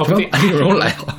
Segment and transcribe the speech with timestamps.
[0.00, 1.18] 哦不对，安陵容来好。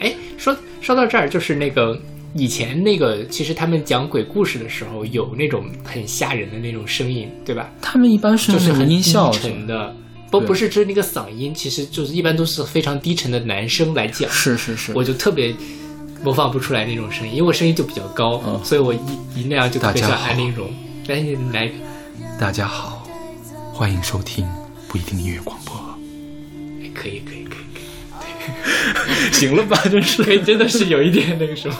[0.00, 1.98] 哎，说说到这儿，就是那个
[2.34, 7.70] 以前那个，其实他们讲鬼故事的时候，有那种很吓人的那种声音，对吧？
[7.82, 9.94] 他们一般是就是很音效低沉的，
[10.30, 15.54] 不不是就是那个嗓音，其实就是一般都是非常低沉的男生来讲，是是是，我就特别
[16.22, 18.98] 模仿不出来那种声音，因为我声音就比较高，嗯所以我一
[19.36, 20.68] 一那样就特别像安陵容。
[21.06, 21.70] 但是你来，
[22.40, 23.06] 大家好，
[23.72, 24.46] 欢迎收听
[24.88, 25.74] 不一定音乐广播。
[26.94, 27.43] 可以可以。
[29.32, 31.76] 行了吧，真是可以，真的是有一点那个什么。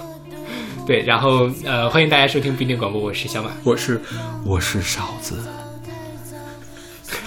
[0.86, 3.50] 对，然后呃，欢迎大家收听不一定广播，我是小马。
[3.64, 4.00] 我是
[4.44, 5.36] 我是勺子。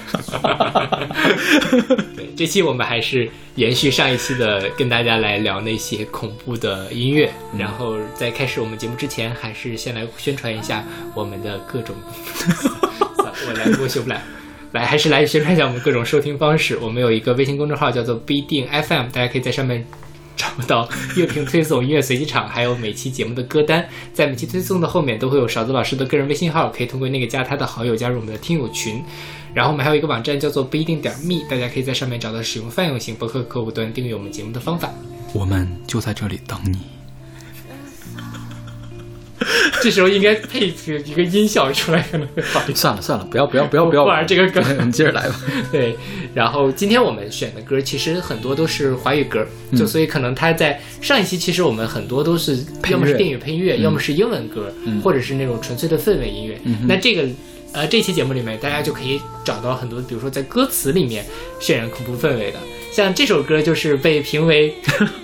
[2.15, 7.31] 对，这期我们还是延续上一期的，跟大家来聊那些恐怖的音乐。
[7.57, 11.95] 然后在开始我们节目之前，还是先来宣传一下我们的各种。
[13.47, 14.21] 我来，我修不来。
[14.71, 16.77] 来，还是来宣传一下我们各种收听方式。
[16.77, 19.85] 我们有一个微信公众号叫做不一定 FM，大家可以在上面
[20.35, 23.87] 找到 乐评推送、音乐随机场，还有每期节目的歌单。
[24.13, 29.01] 在每期推送的后面都会有勺子老师的个人微信号，可以通过那个加他的好友加入我们的听友群。
[29.53, 34.91] 然后我们还有一个网站叫做不一定点 me，大家可以在上面找到使用泛用型博客客户端订阅我们节目的方法。
[35.33, 36.96] 我们就在这里等你。
[39.83, 40.73] 这时候应该配
[41.05, 42.75] 一个音效出来，可能会好一点。
[42.75, 45.35] 算了算了，不要不要不要不要玩这个梗你接着来吧。
[45.71, 45.95] 对，
[46.33, 49.45] 然后今天我们选的歌其实很多都是华语歌，
[49.77, 56.59] 就所以可能它在上一期其实我们很多都是要么是电影配乐，要么是英文歌，嗯或者是那种纯粹的氛围音乐。
[56.87, 57.27] 那这个
[57.73, 61.23] 呃这期节目里面，大家就可以找到很多，比如说在歌词里面
[61.61, 62.57] 渲染恐怖氛围的，
[62.91, 64.73] 像这首歌就是被评为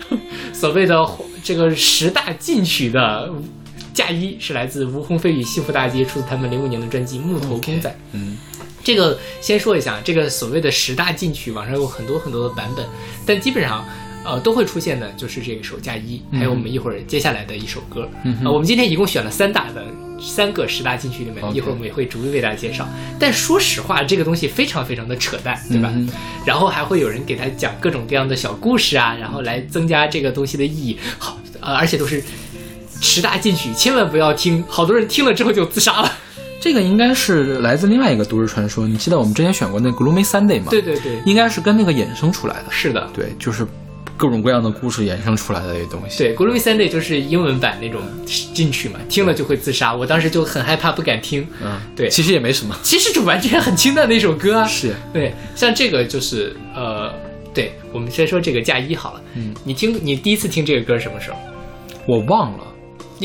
[0.53, 1.03] 所谓的
[1.43, 3.33] 这个十大禁曲的。
[3.93, 7.89] 嫁衣是来自吴鸿飞与西湖大街，出自他们零五年的专辑《木头公仔》。
[8.13, 8.37] 嗯，
[8.83, 12.85] 这个先说一下，这个所谓的十大禁曲，网上有很多很多的版本，
[13.25, 13.85] 但基本上，
[14.25, 18.09] 呃，都会出现的就是这个首嫁衣，还有我们一会儿接下来的一首歌。
[18.23, 19.85] 嗯呃，我们今天一共选了三大的
[20.19, 22.87] 三个十大禁曲里面一会儿我们也会逐一为大家介绍。
[23.19, 25.91] 但说实话，这个东西非常非常的扯淡，对吧？
[25.93, 26.09] 嗯
[26.45, 30.97] 然后还会有人给他讲各种各样的小故事啊，然后来增加这个东西的意义。
[31.17, 32.21] 好，呃，而且都是
[33.03, 36.11] 十大禁曲，千万不要听，好多人听了之后就自杀了。
[36.61, 38.87] 这个应该是来自另外一个都市传说。
[38.87, 40.67] 你记得我们之前选过那个 Gloomy Sunday 吗？
[40.69, 42.67] 对，对对，应该是跟那个衍生出来的。
[42.69, 43.05] 是的。
[43.13, 43.67] 对，就是
[44.15, 46.17] 各种各样的故事衍生出来的这些东西。
[46.17, 49.93] 对，《Gloomy Sunday》就是英文版那种进曲嘛，听了就会自杀。
[49.93, 51.45] 我当时就很害怕，不敢听。
[51.61, 52.73] 嗯，对其实也没什么。
[52.81, 54.63] 其实就完全很清淡的一首歌啊。
[54.69, 57.13] 是，对，像这个就是呃，
[57.53, 59.21] 对，我们先说这个嫁衣好了。
[59.35, 61.37] 嗯，你听你第一次听这个歌什么时候？
[62.05, 62.63] 我忘了，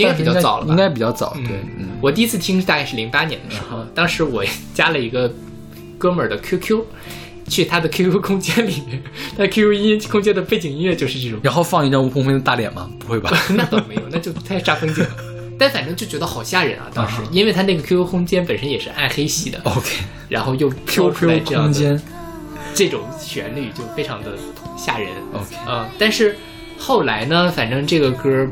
[0.03, 0.71] 应该比较早了吧？
[0.71, 1.33] 应该比较早。
[1.37, 4.45] 嗯对，嗯，我第一次听大概是零八年的时候，当时我
[4.75, 5.33] 加了一个
[5.99, 6.81] 哥们儿的 QQ，
[7.49, 9.03] 去他的 QQ 空间里面，
[9.37, 11.39] 他 QQ 音空间的背景音乐就是这种。
[11.43, 12.91] 然后放一张吴鹏飞的大脸吗？
[12.99, 13.31] 不会吧？
[13.57, 15.11] 那倒没有，那就太煞风景了。
[15.61, 16.87] 但反正就觉得好吓人啊！
[16.95, 19.97] 当时啊，因为他那个 QQ 空间本身也是暗黑系的， OK，
[20.29, 22.01] 然后又飘出来 QQ 这样的空间
[22.75, 24.37] 这种旋律，就非常的
[24.77, 25.09] 吓人。
[25.33, 26.37] OK，呃，但是
[26.79, 28.47] 后来呢，反正这个歌，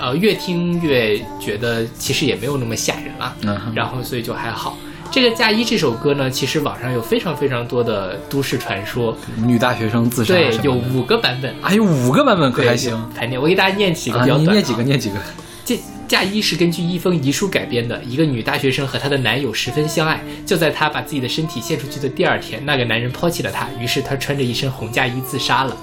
[0.00, 4.76] 呃，越听越觉得其实也没有那么吓人了，嗯然后所以就还好。
[5.10, 13.08] 这个《嫁衣》这首歌呢，其实网上有非常非常多的都市传说，女大学生自杀对有五个版本，还有五个版本可还行。
[13.14, 13.40] 排练。
[13.40, 14.82] 我给大家念几个啊，比较短、你念几个？
[14.82, 15.16] 念几个？
[15.64, 18.02] 这嫁衣是根据一封遗书改编的。
[18.02, 25.76] 一个女大学生和她的男友十分相爱，就在她把自己的身体献出去的第二天，那个男人抛弃了她，于是她穿着一身红嫁衣自杀了。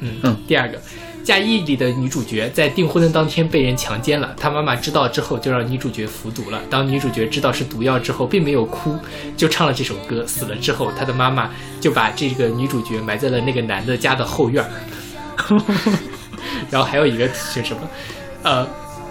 [0.00, 0.80] 嗯嗯第二个。
[1.28, 6.58] 嫁衣里的女主角在订婚的当天被人强奸了，她妈妈知道之后就让女主角服毒了。
[6.70, 8.96] 当女主角知道是毒药之后，并没有哭，
[9.36, 10.26] 就唱了这首歌。
[10.26, 11.50] 死了之后，她的妈妈
[11.82, 14.64] 就把这个女主角埋在了那个男的家的后院。
[16.72, 17.82] 然后还有一个是什么？
[18.42, 18.66] 呃，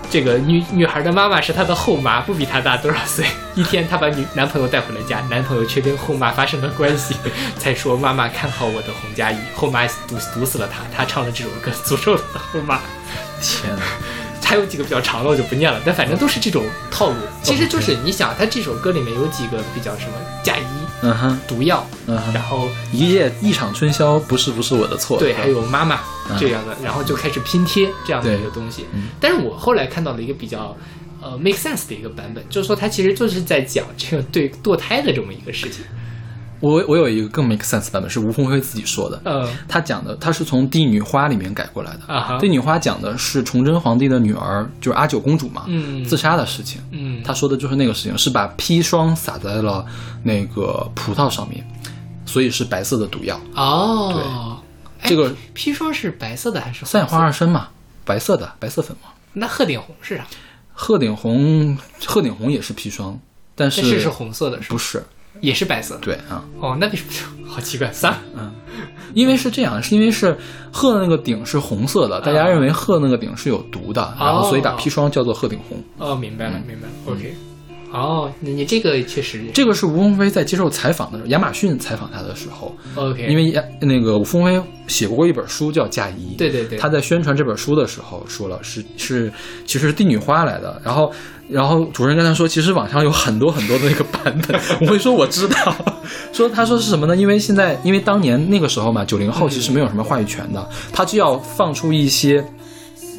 [0.10, 3.26] 这个女女孩的妈妈是她的后妈，不比她大多少岁。
[3.56, 7.16] 一天，她把女男朋友带回了家，男朋友却跟后妈发生了关系，
[7.58, 10.84] 才说妈妈看好我的红嫁衣，后妈毒毒死了她。
[10.96, 12.80] 她唱了这首歌诅咒了后妈。
[13.42, 13.82] 天哪！
[14.48, 17.18] 还有几个比较长的我就不念了，但反正都是这种套路。
[17.44, 20.64] 其实就是你想，他这首歌里面有几个比较什么嫁衣、
[21.02, 25.20] 嗯哼，毒药，嗯哼，然后一夜一场春宵，不是不是我的错。
[25.20, 26.00] 对，还有妈妈
[26.30, 29.10] 嗯这样的，然后就开始拼贴这样的一个东西嗯。
[29.20, 30.74] 但是我后来看到了一个比较
[31.22, 35.84] 呃 make sense 的一个版本，就是说它其实就是在讲这个对堕胎的这么一个事情。
[36.60, 39.22] 我我有一个更 make sense 版本，是吴鸿飞自己说的。
[39.26, 42.14] 嗯他讲的，他是从《帝女花》里面改过来的。
[42.14, 46.82] 啊哈帝女花》讲的是崇祯皇帝的女儿，就是阿九公主嘛，嗯自杀的事情。
[46.92, 49.86] 嗯，他说的就是那个事情，是把砒霜撒在了
[50.24, 51.66] 那个葡萄上面，
[52.26, 53.40] 所以是白色的毒药。
[53.56, 54.58] 哦，
[55.04, 57.70] 这个砒霜是白色的还是三氧化二砷嘛，
[58.04, 59.10] 白色的白色粉嘛。
[59.34, 60.26] 那鹤顶红是啥？
[60.74, 63.20] 鹤顶红，鹤顶红也是砒霜，
[63.56, 64.74] 但是但是是红色的，是吧？
[64.74, 65.04] 不是？
[65.42, 65.98] 也是白色。
[66.02, 67.48] 对啊，哦，那为什么？
[67.48, 68.14] 好奇怪，三。
[68.36, 68.52] 嗯。
[69.14, 70.38] 因为是这样，是因为是
[70.72, 75.82] 鹤的那个顶是红色的，大家认为鹤那个顶是有毒的，然后所以把砒霜叫做鹤顶红。
[75.98, 76.94] 哦，明白了，明白了。
[77.08, 77.34] OK。
[77.90, 89.32] 哦，你你这个确实这个是吴凤飞在接受采访的时候，亚马逊采访他的时候，OK，因为亚那个吴凤飞写过一本书叫《嫁衣》，对对对，他在宣传这本书的时候说了，是是
[89.66, 91.10] 其实是帝女花来的，然后
[91.50, 95.76] 然后主任跟他说，其实网上有很多很多的那个版本， 我会说我知道，
[96.34, 97.16] 说他说是什么呢？
[97.16, 102.44] 因为现在因为当年那个时候嘛，九零后其实没有什么话语权的，他就要放出一些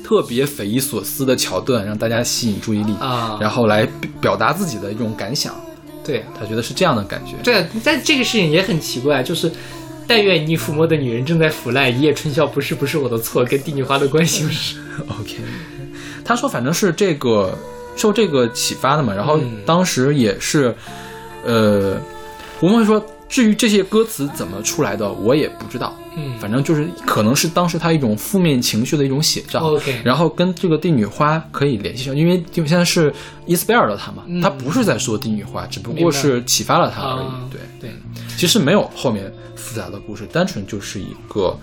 [0.04, 5.54] 特别匪夷所思的桥段，让大家吸引注意力，啊，然后来表表达自己的一种感想，
[6.04, 7.34] 对他觉得是这样的感觉。
[7.42, 9.50] 对，但这个事情也很奇怪，就是。
[10.10, 14.78] 但愿你抚摸的女人正在腐烂，一夜春宵不是不是我的错，跟帝女花的关系不是
[15.20, 15.36] OK，
[16.24, 17.54] 他说反正是这个
[17.98, 20.74] 受这个启发的嘛，然后嗯当时也是，
[21.44, 22.00] 呃，
[22.60, 29.60] 我们会说，至于这些歌词怎么出来的，我也不知道，嗯，反正就是可能是当时他一种负面情绪的一种写照。
[29.60, 33.12] OK 然后跟这个帝女花可以联系上，因为就现在是
[33.44, 37.26] 伊斯贝尔的他嘛，嗯他不是在说帝女花，只不过是启发了他而已。
[37.26, 37.90] 啊对，对，
[38.36, 41.54] 其实没有后面复杂的故事，单纯就是一个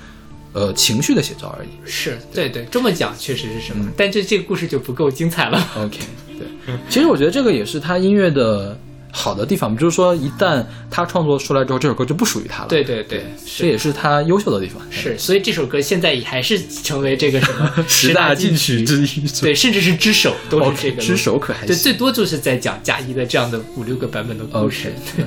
[0.53, 1.69] 呃情绪的写照而已。
[1.83, 5.59] 是对对，这么讲确实是什嗯么，但这这个故事就不够精彩了。
[5.77, 5.97] OK，
[6.37, 8.77] 对，其实我觉得这个也是他音乐的
[9.11, 10.61] 好的地方，就是说一旦
[10.91, 12.69] 他创作出来之后，这首歌就不属于他了。
[12.69, 13.23] 对对对，
[13.57, 14.81] 这也是他优秀的地方。
[14.91, 19.27] 是，所以这首歌现在也还是成为这个什么 十大禁曲之一。
[19.41, 21.83] 对，甚至是之首都是这个之首可还对，行。
[21.83, 24.91] 最多就是在讲贾一的这样的五六个版本的故事。
[25.17, 25.25] 嗯，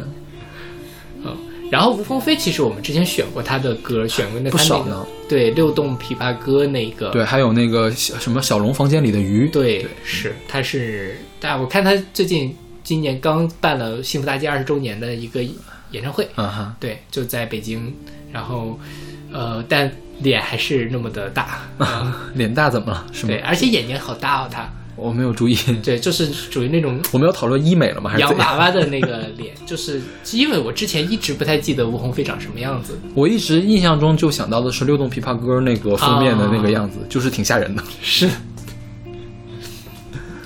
[1.70, 5.06] 然后吴凤飞其实我们之前选过他的歌，选过那他那个不少呢。
[5.28, 7.10] 对六洞琵琶歌那个。
[7.10, 9.48] 对，还有那个小什么小龙房间里的鱼。
[9.48, 15.42] 对是他是，但我看他最近今年刚办了幸福大街二十周年的一个
[15.90, 17.92] 演唱会，嗯哈，对，就在北京，
[18.32, 18.78] 然后
[19.30, 23.06] 呃，但脸还是那么的大，嗯 脸大怎么了？
[23.12, 23.28] 是吗？
[23.28, 23.38] 对，？
[23.40, 24.66] 而且眼睛好大哦，他
[24.98, 25.56] 我没有注意。
[25.82, 28.10] 对，就是属于那种我们要讨论医美了吗？
[28.10, 30.02] 还是洋娃娃的那个脸， 就是
[30.32, 37.82] 因为我之前一直不太记得吴鸿飞长什么样子，我一直印象中就想到的是《六洞琵琶歌》那个封面的那个样子，就是挺吓人的。
[38.02, 38.28] 是。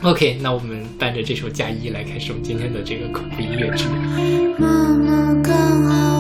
[0.02, 4.54] OK，那我们伴着这首《嫁衣》来开始我们今天的这个恐怖音乐之旅。
[4.58, 6.11] 妈妈刚好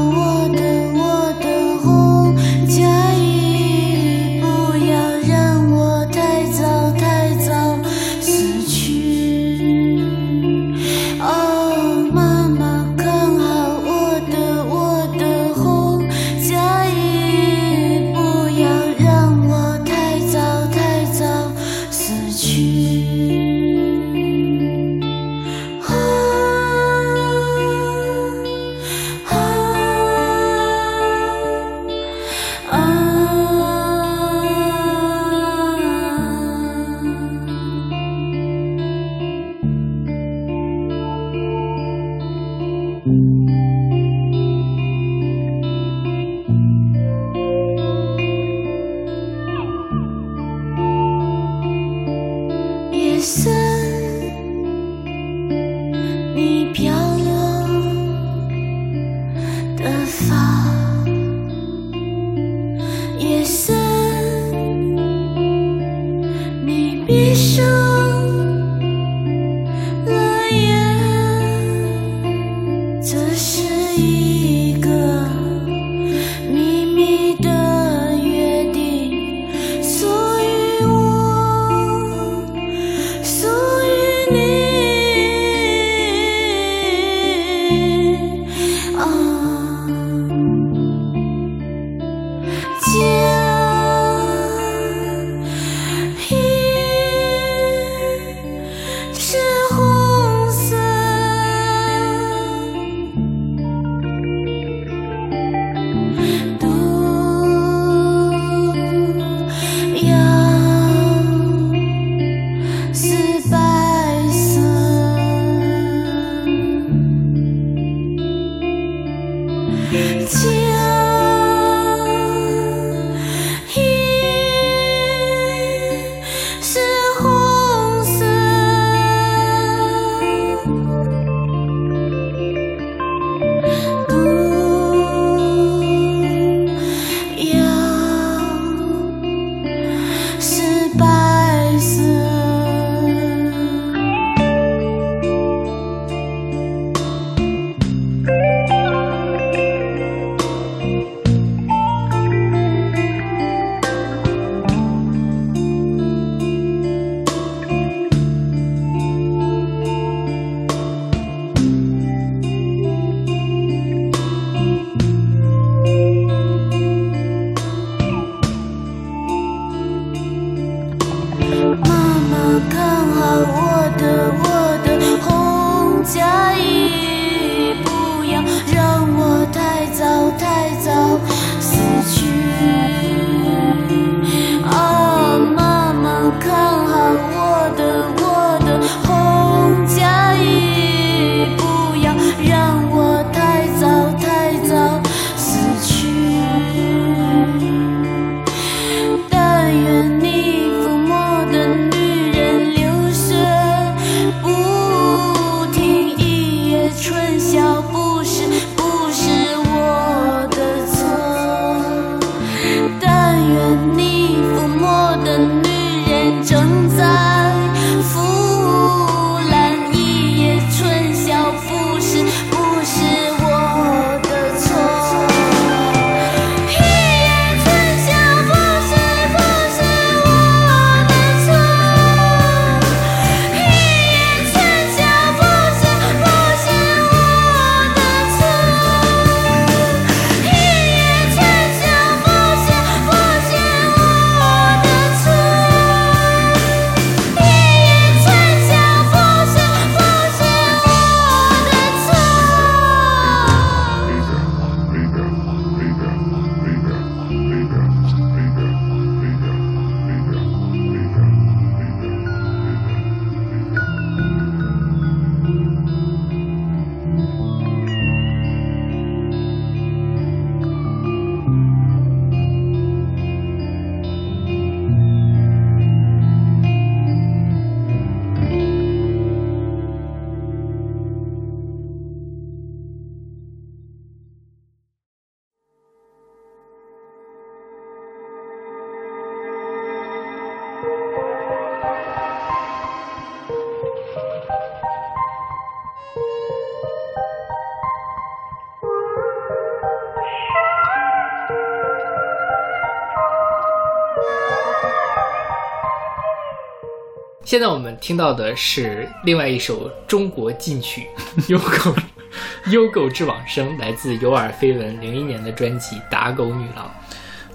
[307.52, 311.06] 现在我们听到的是另外一首中国禁曲
[311.52, 311.94] 《优狗
[312.72, 316.86] 优狗之往生》，来自有耳非闻零一年的专辑《打狗女郎》。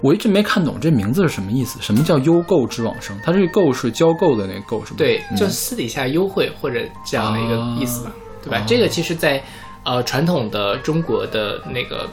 [0.00, 3.18] 我一直没看懂这名字是什么意思，什么叫优购之往生？
[3.24, 4.98] 它这个购是交购的那个购是吗？
[4.98, 8.58] 对，嗯就私底下优惠或者这样的一个意思吧，对吧？
[8.60, 9.42] 哦这个其实在，
[9.82, 12.08] 呃传统的中国的那个，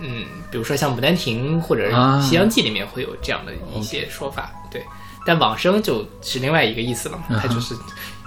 [0.00, 4.82] 嗯，比如说像《牡丹亭》或者啊《西洋记》里面会有这样的一些说法，对。
[5.24, 7.74] 但往生就是另外一个意思了嘛，它就是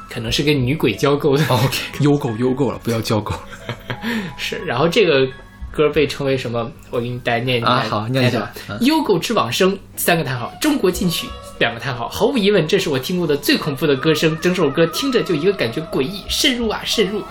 [0.09, 3.33] 可能是跟女鬼交媾的，哦 OK，优购优购了，不要交媾
[4.37, 4.57] 是。
[4.65, 5.27] 然后这个
[5.71, 6.71] 歌被称为什么？
[6.89, 8.49] 我给你大家念一念，啊好念一下
[8.81, 11.27] 优狗之往生三个叹号，中国禁曲
[11.59, 14.37] 两个叹号，毫无疑问，这是我听过的最恐怖的歌声。
[14.39, 17.21] 整首歌听着就一个感觉诡异，渗入啊渗入。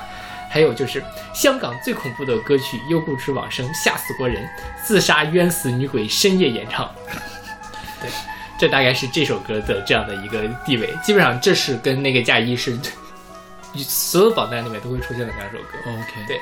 [0.51, 1.03] 还有就是
[1.35, 4.49] 香港最恐怖的歌曲《幽谷之往生》，吓死过人，
[4.85, 6.89] 自杀冤死女鬼深夜演唱。
[8.01, 8.09] 对，
[8.59, 10.89] 这大概是这首歌的这样的一个地位。
[11.05, 12.79] 基本上这是跟那个嫁衣是
[13.77, 15.79] 所有榜单里面都会出现的两首歌。
[15.87, 16.41] OK，对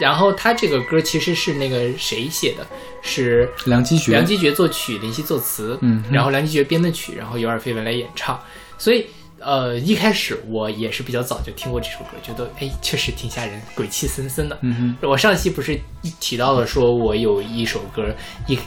[0.00, 2.66] 然后他这个歌其实是那个谁写的，
[3.02, 8.40] 是梁基觉梁基觉作曲，林夕作词，嗯然后梁基觉编的曲，然后有耳非闻来演唱。
[8.78, 9.06] 所以
[9.38, 14.58] 呃，一开始我也是比较早就听过这首歌，觉得哎确实挺吓人，鬼气森森的。
[14.62, 15.78] 嗯哼我上期不是
[16.18, 18.12] 提到了说我有一首歌
[18.48, 18.58] 一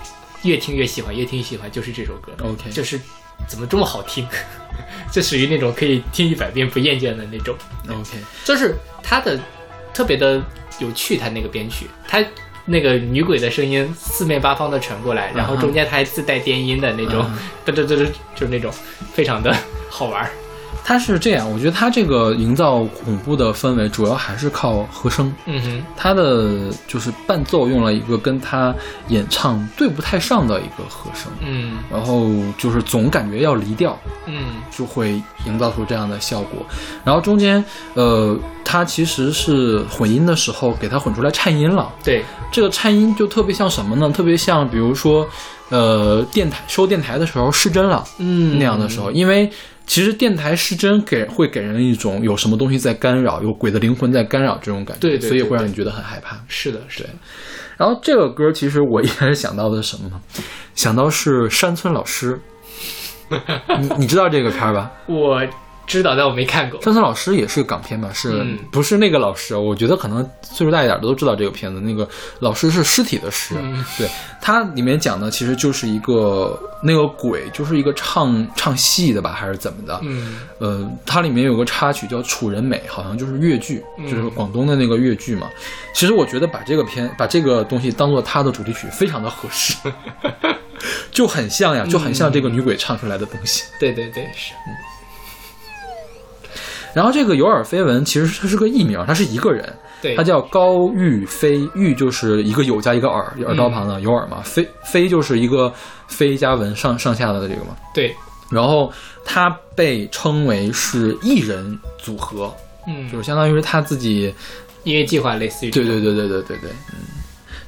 [0.46, 2.32] 越听越喜欢，越听越喜欢，就是这首歌。
[2.44, 3.00] OK 就是
[3.48, 4.28] 怎么这么好听，
[5.12, 7.56] 就属于那种可以听一百遍不厌倦的那种。
[7.90, 9.40] ，OK，就是它的
[9.94, 10.42] 特别的
[10.80, 12.24] 有趣，它那个编曲，它
[12.66, 17.26] 那个女鬼的声音四面八方的传过来，然后中间它还自带电音的那种，
[17.66, 18.72] 嘚嘚嘚嘚，就是那种
[19.14, 19.56] 非常的
[19.90, 20.32] 好玩儿。
[20.88, 25.34] 它是这样，我觉得它这个营造恐怖的氛围，主要还是靠和声。
[25.48, 28.74] 嗯哼，它的就是伴奏用了一个跟它
[29.08, 36.64] 演唱对不太上的一个和声，嗯然后就是总感觉要离调，嗯就会营造出这样的效果。
[37.04, 37.66] 然后中间，
[37.96, 41.92] 呃，它其实是混音的时候给它混出来颤音了。
[42.04, 44.08] 对，这个颤音就特别像什么呢？
[44.12, 45.28] 特别像比如说，
[45.70, 49.52] 呃，电台收电台的时候失真了，嗯那样的时候，因为
[49.86, 56.38] 其实电台失真给会给人一种有什么东西在干扰，有鬼的灵魂在干扰这种感觉，对对对所以会让你觉得很害怕。
[56.48, 57.10] 是的，是的，
[57.78, 60.20] 然后这个歌其实我一开始想到的是什么呢？
[60.74, 62.40] 想到是山村老师，
[63.80, 64.92] 你你知道这个片儿吧？
[65.08, 65.42] 我
[65.86, 66.82] 知道，但我没看过。
[66.82, 68.10] 山村老师也是港片吧？
[68.14, 69.56] 是、嗯不是那个老师？
[69.56, 71.80] 我觉得可能岁数大一点的都知道这个片子。
[71.80, 72.08] 那个
[72.40, 74.08] 老师是尸体的尸，嗯对
[74.42, 80.00] 它里面讲的其实就是一个那个鬼，就是一个唱唱戏的吧，还是怎么的？
[80.04, 85.48] 嗯呃，它里面有个插曲叫《楚人美》，好像就是越剧，嗯就是广东的那个越剧嘛。
[85.94, 89.76] 其实我觉得把这个片把这个东西当做它的主题曲，非常的合适，
[91.12, 93.64] 就很像呀，就很像这个女鬼唱出来的东西。
[93.80, 94.54] 对对对，是，
[96.96, 105.72] 然后这个有耳非闻，其实它是个艺名，他是一个人，对，他叫高玉飞，玉就是一个有加一个耳，耳刀旁的有耳嘛，飞飞就是一个
[106.08, 107.76] 飞加文上上下的这个嘛。
[107.94, 108.16] 对，
[108.50, 108.90] 然后
[109.26, 112.56] 他被称为是艺人组合，
[112.88, 114.34] 嗯，就是相当于是他自己，
[114.86, 117.00] 音乐计划类似于对对对对对对对，嗯。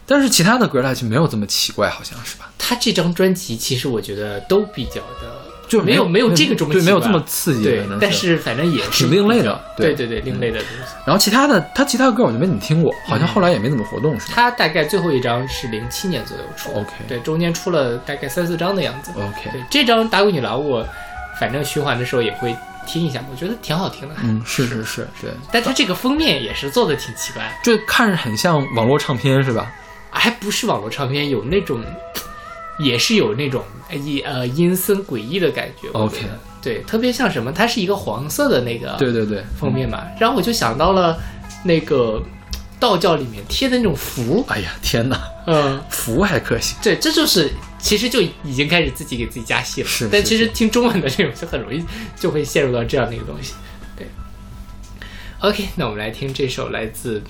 [0.09, 2.49] 但是其他的歌他就没有这么奇怪，好像是吧？
[2.57, 10.93] 他这张专辑其实我觉得都比较的，就没有没有这个这么对，没有这么刺激，对，但是反正也是挺另类的对对对对，另类的东西。
[11.05, 19.11] 然后其他的他其他的歌我就没怎么听过，好像后来也没怎么活动，是吧他大概最后一张是零七年左右出 OK 对，中间出了大概三四张的样子。
[19.15, 20.87] ？OK，对，这张《打鬼女郎》我
[21.39, 22.55] 反正循环的时候也会
[22.85, 24.15] 听一下，我觉得挺好听的。
[24.23, 29.71] 嗯，是是是，对，但他这个封面也是做的挺奇怪，就看着很像网络唱片，是吧？
[30.09, 31.83] 还不是网络唱片，有那种，
[32.79, 35.87] 也是有那种呃阴呃阴森诡异的感觉。
[35.93, 36.25] 我觉得 OK
[36.59, 41.17] 对，特别像什么，它是一个黄色的那个对对对，封面嘛，然后我就想到了
[41.63, 42.21] 那个
[42.79, 46.77] 道教里面贴的那种符，哎呀，天哪，嗯，符还可行。
[46.83, 49.87] 对，这就是其实就已经开始自己给自己加戏了。
[49.87, 51.81] 是是但其实听中文的这种就很容易
[52.17, 53.53] 就会陷入到这样的一个东西。
[53.95, 54.05] 对
[55.39, 57.21] ，OK，那我们来听这首来自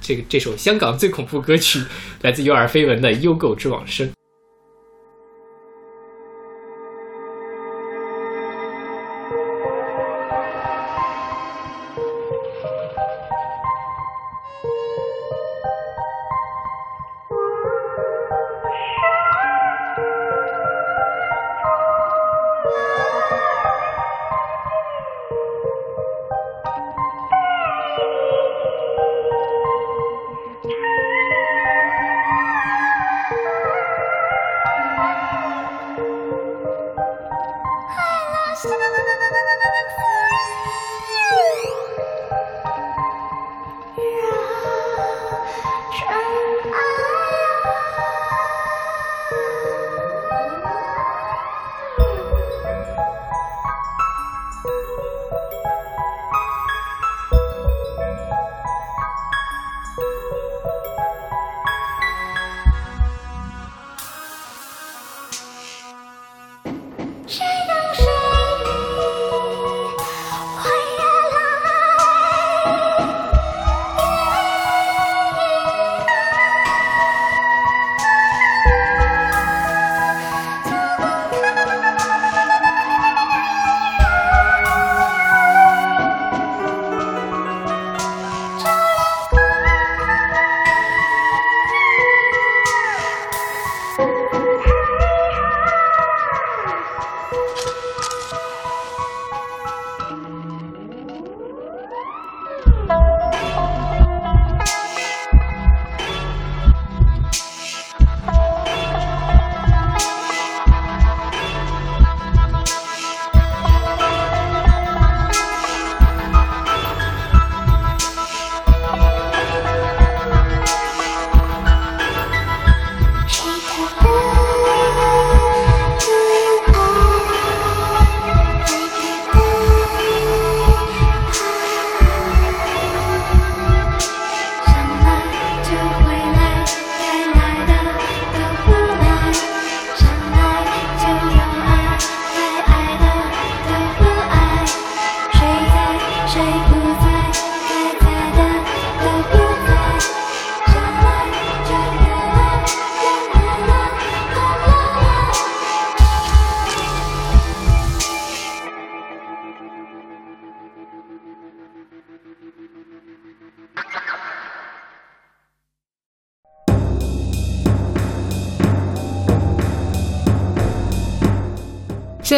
[0.00, 1.82] 这个这首香港最恐怖歌曲，
[2.22, 4.08] 来自有耳非闻的《幽狗之往生》。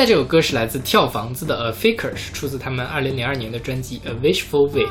[0.01, 4.87] 在这首歌是来自跳房子的《A Faker》，是出自他们二零零二年的专辑《A Wishful Way》。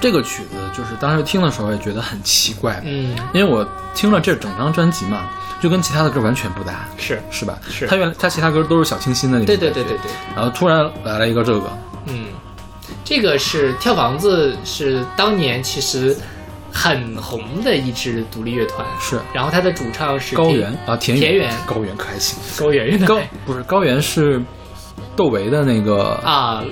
[0.00, 5.28] 这个曲子就是当时听的时候也觉得很奇怪，嗯，因为我听了这整张专辑嘛，
[5.60, 7.58] 就跟其他的歌完全不搭，是，是吧？
[7.68, 7.88] 是。
[7.88, 11.76] 他原来他其他歌都是小清新的那种对，对对对对，然后突然来了一个这个，
[12.06, 12.26] 嗯，
[13.04, 16.16] 这个是跳房子，是当年其实
[16.88, 24.42] 很红的一支独立乐团，是然后他的主唱是高原啊，田田园高原可还行，高圆圆的高不是高原是
[25.14, 26.64] 窦唯的那个，啊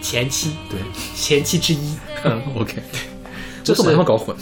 [0.00, 0.78] 前妻对
[1.14, 2.74] 前妻之一， 嗯，，OK，
[3.64, 4.36] 就是这把他们搞混，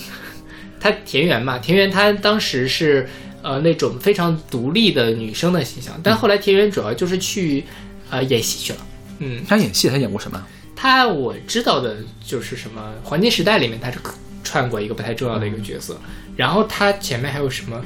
[0.80, 3.08] 他田园嘛，田园她当时是
[3.42, 7.64] 呃那种非常独立的女生的形象，但后来田园主要就是去
[8.10, 8.78] 呃演戏去了。
[9.18, 10.42] 嗯，他演戏他演过什么？
[10.74, 13.98] 她我知道的就是什么《黄金时代》里面她是
[14.42, 15.98] 串过一个不太重要的一个角色，
[16.36, 17.80] 然后他前面还有什么，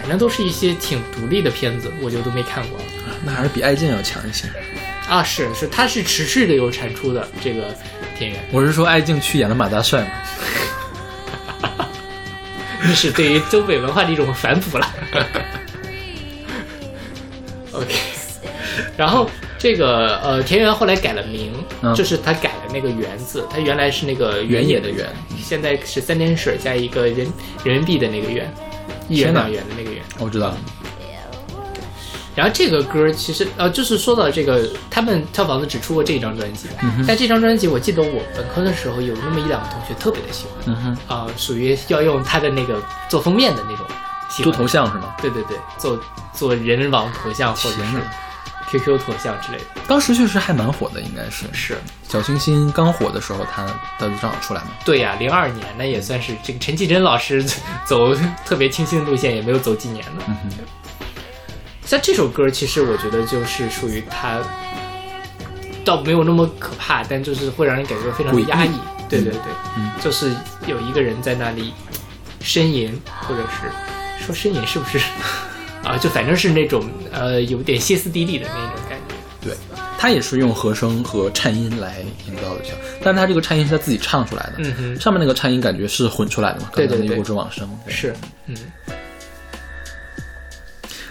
[0.00, 2.78] 反正都是一些挺独立的片子，我就都没看过
[3.24, 4.48] 那还是比爱静要强一些。
[5.08, 5.22] 啊。
[5.22, 7.74] 是是，他是持续的有产出的这个
[8.16, 10.10] 田园，我是说爱静去演了马大帅嘛，
[12.80, 14.94] 那是对于东北文化的一种反哺了。
[17.72, 17.94] OK，
[18.96, 25.06] 然后这个呃，田园后来改了名，嗯就是他改了那个“园”字，它原来是那个原野的的原，
[25.40, 27.26] 现在是三点水加一个人
[27.64, 28.52] 人民币的那个元，
[29.08, 30.02] 一元两元的那个元。
[30.18, 30.58] 我知道了，
[32.34, 43.84] 然后这个歌其实呃，就是说到这个，他们跳房子只出过这一张专辑，嗯但这张专辑我记得我本科的时候有那么一两个同学特别的喜欢，嗯哼，啊、属于要用他的那个做封面的那种
[44.30, 44.52] 喜做。
[44.52, 45.14] 头像是吗？
[45.20, 45.98] 对对对，做
[46.32, 47.96] 做人网头像或者是
[48.70, 49.64] QQ 头像之类的。
[49.86, 51.78] 当时确实还蛮火的，应该是是，
[52.08, 53.66] 小清新刚火的时候，他
[53.98, 54.68] 他就正好出来嘛。
[54.84, 57.42] 对呀、零二年那也算是这个陈绮贞老师
[57.86, 60.22] 走特别清新的路线，也没有走几年呢。
[60.28, 60.50] 嗯哼，
[61.84, 64.38] 像这首歌，其实我觉得就是属于他，
[65.84, 68.72] 倒没有那么可怕，但就是会让人感觉非常的压抑。
[69.08, 69.40] 对对对，
[69.78, 70.30] 嗯就是
[70.66, 71.72] 有一个人在那里
[72.42, 74.98] 呻吟，或者是说呻吟是不是
[75.88, 75.98] 啊？
[75.98, 79.14] 就反正是那种呃有点歇斯底里的那种感觉。
[79.40, 79.56] 对，
[79.98, 82.62] 他也是用和声和颤音来营造的，
[83.02, 87.68] 但是他这个颤音是他自己唱出来的，嗯哼，上面那个颤音感觉是混出来的嘛，对对对刚才那个无知往生。
[87.84, 88.14] 对是，
[88.46, 88.56] 嗯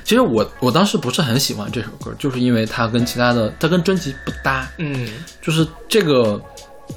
[0.03, 5.05] 其实我我当时不是很喜欢这首歌，就是因为它跟其他的，它跟专辑不搭，嗯
[5.41, 6.41] 就是这个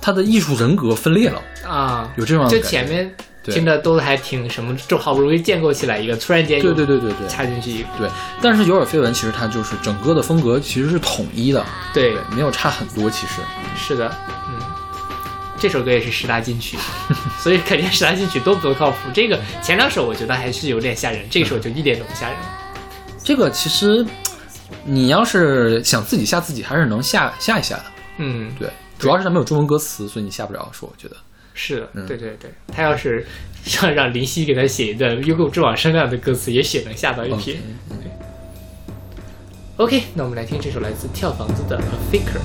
[0.01, 7.89] 他的艺术人格分裂了，啊，有这种就前面对听着都还挺什么，就好不容易建构起来一个，突然间，对对对对对，插进去一个。
[7.99, 8.09] 对，
[8.41, 11.65] 但是有点绯闻，其实它就是整个的风格其实是统一的。
[11.93, 13.41] 对，没有差很多，其实
[13.77, 14.09] 是的。
[14.49, 14.59] 嗯。
[15.59, 16.79] 这首歌也是十大金曲，
[17.39, 18.97] 所以肯定十大金曲都不够靠谱。
[19.13, 22.37] 这个前两首我觉得还是有点吓人，这首就一点都不吓人。
[23.23, 24.03] 这个其实
[24.85, 27.85] 你要是想自己吓自己，还是能吓吓一下的。
[28.17, 28.71] 嗯，对。
[28.99, 31.17] 主要是它没有中文歌词，所以你下不了说，我觉得。
[31.55, 33.27] 是的，对对对，他要是
[33.65, 37.59] 像让林夕给他写一段《优酷之王》这样的歌词，也许能吓到一批。
[39.77, 42.39] OK，那我们来听这首来自跳房子的《A Faker》。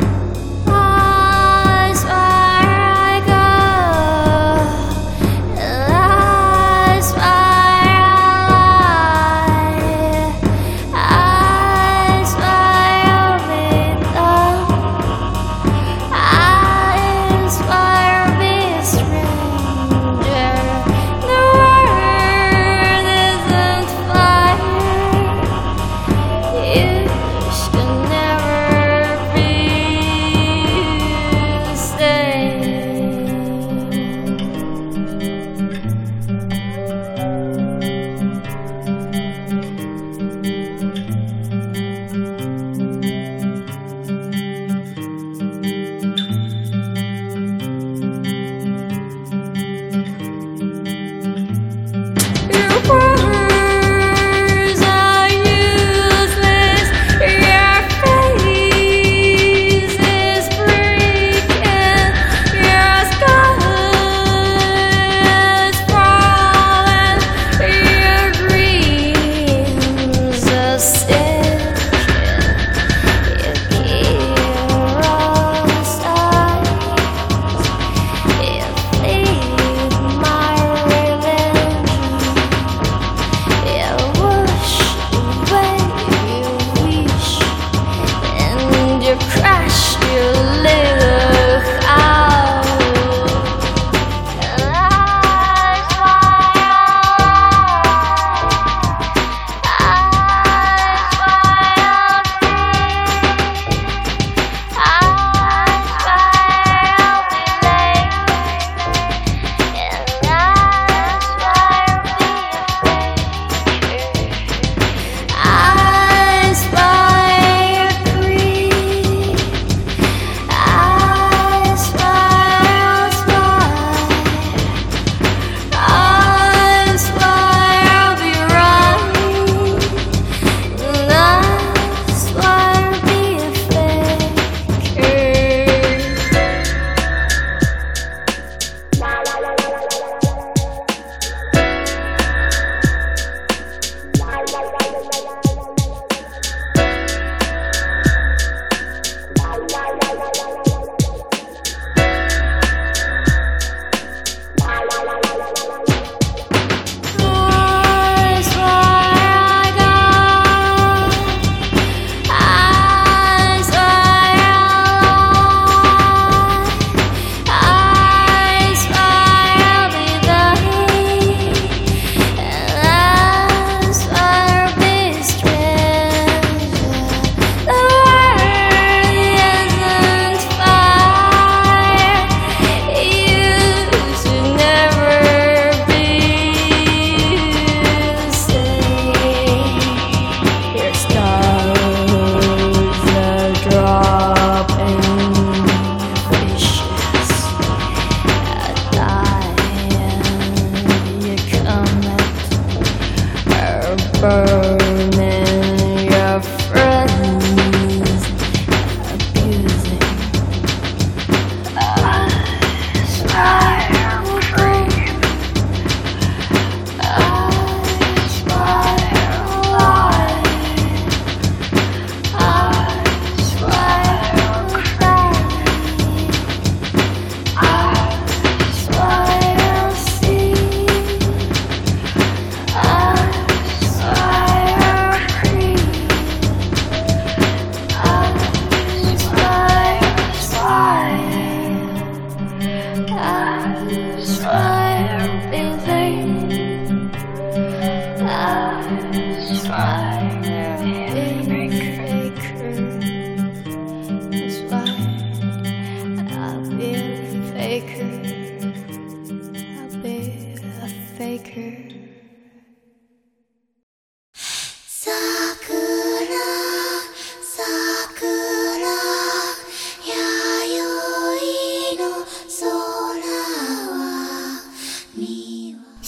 [248.84, 250.46] satisfied.
[250.46, 251.55] Yeah.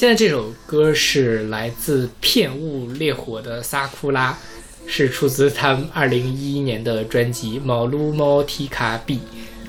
[0.08, 4.32] 现在这首歌是来自《片雾烈火》的《萨库拉》，
[4.90, 9.18] 是出自他们二零一一年的专辑《毛撸猫提卡比》。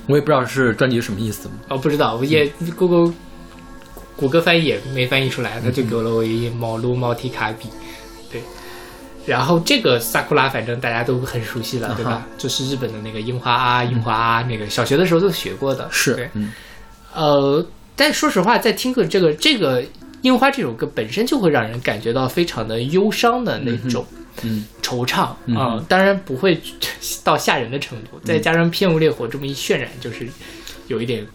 [0.06, 3.12] 我也不知道是专辑什么意思哦，不知道，我也 Google、
[4.14, 7.66] 谷歌翻译也没翻译出来，他就给了我一《毛撸猫提卡比》。
[8.30, 8.40] 对，
[9.26, 12.24] 然后这个萨库拉，反正大家都很熟悉了，对吧？
[12.38, 15.88] 就是日本的那个樱花啊，樱花啊，那个小学的时候都学过的。
[15.90, 16.30] 是，对，
[17.12, 17.66] 呃。
[18.00, 19.82] 但说实话，在听歌这个这个
[20.22, 24.04] 樱花这首歌本身就会让人感觉到非常的忧伤的那种
[24.42, 26.60] 嗯惆怅啊、嗯当然不会
[27.24, 30.26] 到吓人的程度，再加上片雾烈火这么一渲染，就是
[30.88, 31.26] 有一点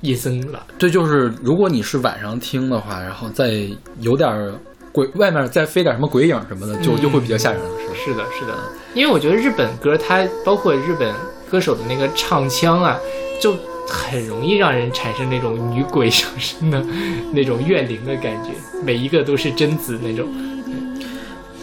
[0.00, 0.66] 阴森了。
[0.78, 3.66] 这就是如果你是晚上听的话，然后再
[4.00, 4.54] 有点儿
[4.92, 7.94] 鬼，外面再飞点什么鬼影什么的，就嗯就会比较吓人了，是吧？
[8.04, 8.54] 是的，是的，
[8.94, 11.14] 因为我觉得日本歌它包括日本
[11.50, 12.98] 歌手的那个唱腔啊，
[13.40, 13.56] 就
[13.88, 16.84] 很容易让人产生那种女鬼上身的
[17.32, 18.50] 那种怨灵的感觉，
[18.82, 20.26] 每一个都是贞子那种。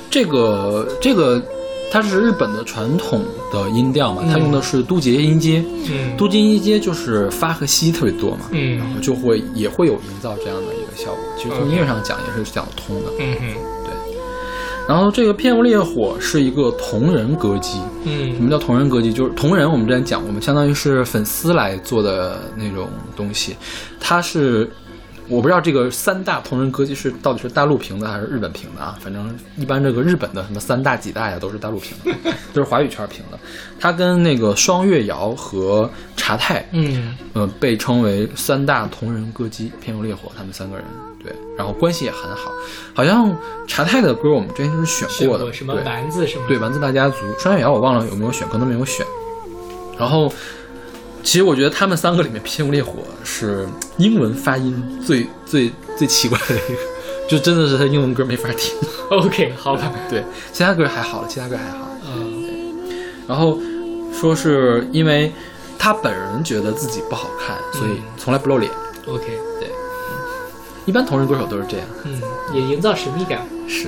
[0.10, 1.42] 这个这个
[1.90, 11.20] 它是日本的传统的音调嘛，它用的是都节音阶，嗯都节音阶就是发和西特别多嘛，嗯然后就会也会有营造这样的一个效果。
[11.38, 13.12] 其实从音乐上讲也是讲得通的。
[13.20, 13.71] 嗯哼
[14.88, 19.14] 然后这个片雾烈火是一个同人歌姬，嗯什嗯么叫同人歌姬？
[19.14, 23.56] 就是同人，我们之前讲，我们相当于是粉丝来做的那种东西。
[24.00, 24.70] 它是
[25.30, 28.98] 我不知道这个三大同人歌姬是到底是大陆评的还是日本评的啊？
[29.00, 33.40] 反正一般这个日本的什么三大几大呀都是大陆评的，都是华语圈评的。
[33.80, 40.84] 它跟那个双月瑶和茶太，嗯呃，被称为三大同人歌姬，片雾烈火他们三个人。
[41.24, 42.52] 对，然后关系也很好，
[42.94, 43.36] 好像
[43.68, 46.48] 茶太的歌我们之前是选过的，什么丸子什么？
[46.48, 49.06] 对，丸子大家族，双月瑶我忘了有没有选，可能没有选。
[49.98, 50.32] 然后，
[51.24, 56.82] 其实我觉得他们三个里面，片雾烈火是英文发音最最最奇怪的一个，
[57.30, 58.76] 就真的是他英文歌没法听。
[59.12, 61.88] ，OK，好吧，对，其他歌还好，其他歌还好。
[62.08, 62.42] 嗯
[63.28, 63.58] 然后
[64.12, 65.32] 说是因为
[65.80, 68.70] 他本人觉得自己不好看，所以从来不露脸。
[69.08, 69.40] ，OK，
[70.86, 71.88] 一般同人歌手都是这样。
[72.06, 72.22] 嗯，
[72.54, 73.46] 也营造神秘感。
[73.68, 73.88] 是，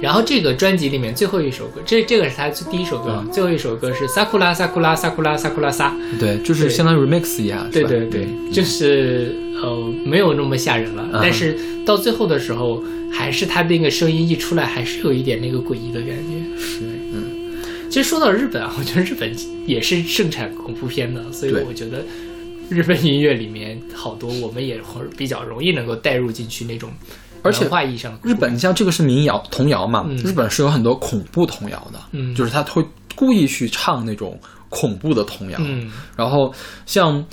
[0.00, 5.92] 然后这个专辑里面最后一首歌，这这个是他第一首歌，嗯最后一首歌是 Sakura Sakura Sakura Sakura Sa。
[6.18, 7.68] 对，就是对相当于 remix 一样。
[7.70, 16.58] 对对对，嗯就是呃没有那么吓人了，啊但是到最后的时候，还是他那个声音一出来，还是有一点那个诡异的感觉。
[16.58, 16.80] 是，
[17.12, 17.24] 嗯，
[17.88, 19.32] 其实说到日本啊，我觉得日本
[19.66, 22.04] 也是盛产恐怖片的，所以对我觉得
[22.70, 26.90] 日本音乐里面好多我们也会比较容易能够带入进去那种
[27.42, 27.64] 而且
[28.22, 32.84] 日本，你像这个是民谣童谣嘛，嗯日本是有很多恐怖童谣的，嗯就是他会
[33.16, 36.54] 故意去唱那种恐怖的童谣，嗯然后
[36.86, 37.24] 像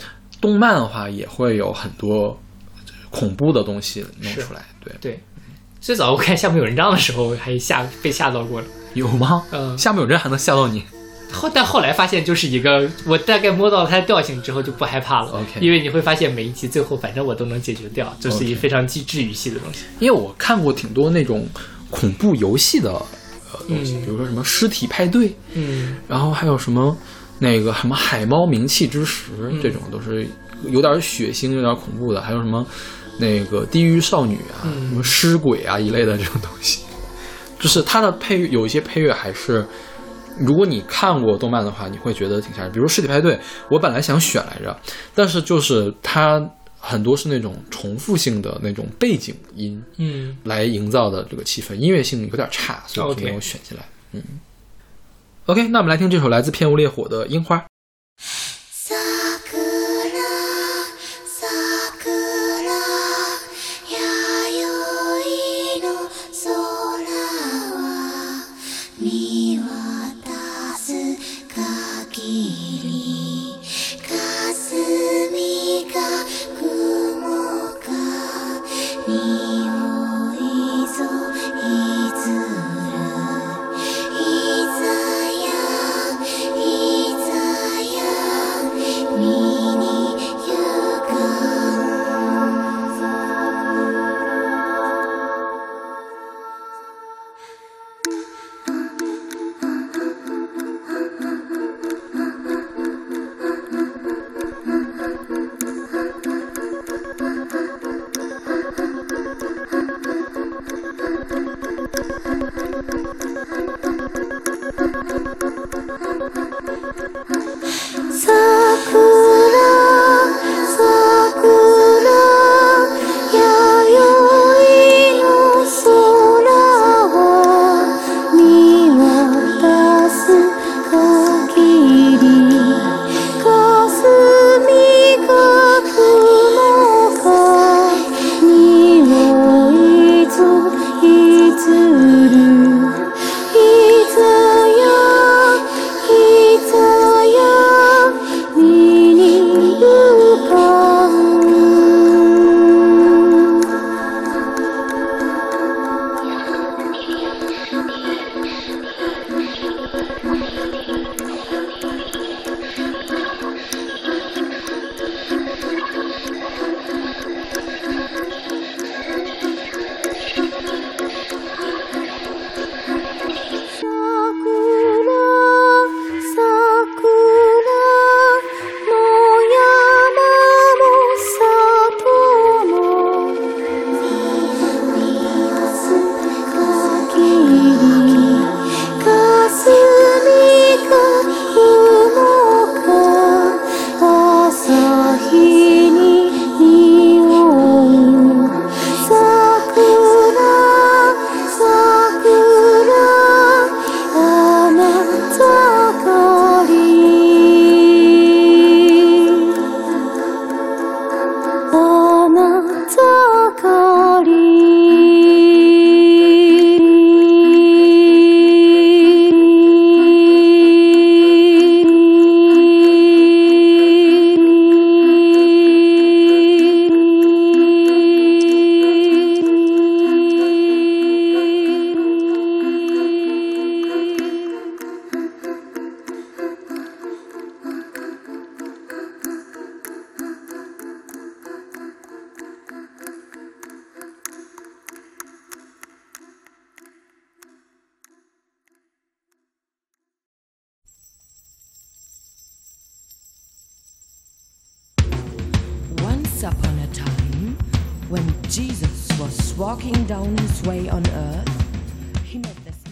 [0.41, 2.37] 动漫的话也会有很多
[3.11, 5.19] 恐怖的东西弄出来，对，对。
[5.79, 8.67] 最早我看下面有人章的时候，还吓被吓到过了。
[8.95, 9.43] 有吗？
[9.51, 10.83] 嗯下面有人还能吓到你？
[11.31, 15.31] 后但后来发现就是一个，我大概摸到它的调性之后就不害怕了。
[15.31, 19.85] OK 因为你会发现每一集最后反正我都能解决掉，就是一非常既治愈系的东西。
[19.99, 21.47] 因为我看过挺多那种
[21.91, 26.97] 恐怖游戏的呃东西，嗯比如说什么尸体派对，嗯然后还有什么
[27.37, 30.27] 那个什么海猫名气之石，嗯这种都是
[30.67, 32.65] 有点血腥、有点恐怖的，还有什么
[33.19, 36.81] 那个地狱少女啊、嗯什么尸鬼啊一类的这种东西，
[37.59, 39.63] 就是它的配乐有一些配乐还是。
[40.39, 42.71] 如果你看过动漫的话，你会觉得挺吓人。
[42.71, 43.35] 比如《尸体派对》，
[43.69, 44.77] 我本来想选来着，
[45.13, 46.41] 但是就是它
[46.79, 53.83] 很多是那种重复性的那种背景音嗯来营造的这个气氛，音乐性有点差，所以没有选进来。
[54.13, 54.23] 嗯
[55.45, 57.57] ，OK，那我们来听这首来自片雾烈火的《樱花》。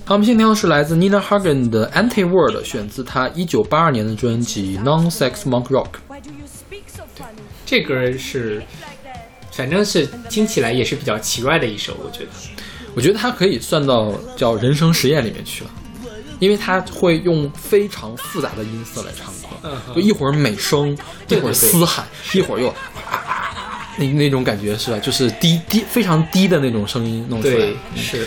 [0.08, 5.88] 好，我们现在听到是来自 Nina Hagen 的《Anti World》，选自她一九八二年的专辑《Non Sex Monk Rock》。
[7.66, 8.64] 这歌是，
[9.52, 12.30] 反正是听起来也是比较奇怪的一首，我觉得。
[12.96, 15.70] 我觉得它可以算到叫人生实验里面去了，
[16.40, 20.98] 因为它会用非常复杂的音色来唱歌，嗯就一会儿美声，
[21.28, 22.76] 一会儿嘶喊，一会儿又啊
[23.12, 24.98] 啊啊那那种感觉是吧？
[25.00, 28.26] 就是低低非常低的那种声音弄出来对。，是，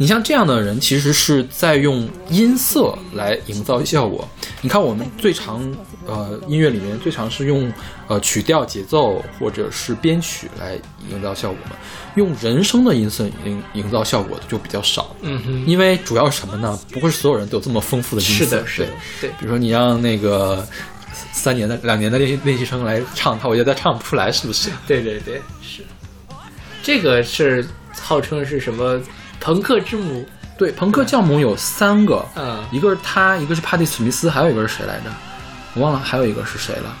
[0.00, 4.26] 你像这样的人，其实是在用音色来营造效果。
[4.62, 5.60] 你看，我们最常
[6.06, 7.70] 呃音乐里面最常是用
[8.08, 10.78] 呃曲调、节奏或者是编曲来
[11.10, 11.76] 营造效果嘛，
[12.14, 15.14] 用人声的音色营营造效果的就比较少。
[15.20, 16.80] 嗯哼，因为主要是什么呢？
[16.90, 18.44] 不会所有人都有这么丰富的音色。
[18.46, 18.88] 是的，是的
[19.20, 19.30] 对，对。
[19.38, 20.66] 比如说你让那个
[21.30, 24.70] 三年的、两年的练习练习生来唱，他我觉得他唱不出来，是不是？
[24.86, 25.84] 对对对，是。
[26.82, 27.68] 这个是
[28.00, 28.98] 号称是什么
[29.40, 30.26] 朋克之母？
[30.58, 35.10] 对，朋克教母有三个，嗯一个是他，一个是帕蒂·史密斯，还有一个是谁来着？
[35.74, 36.94] 我忘了，还有一个是谁了？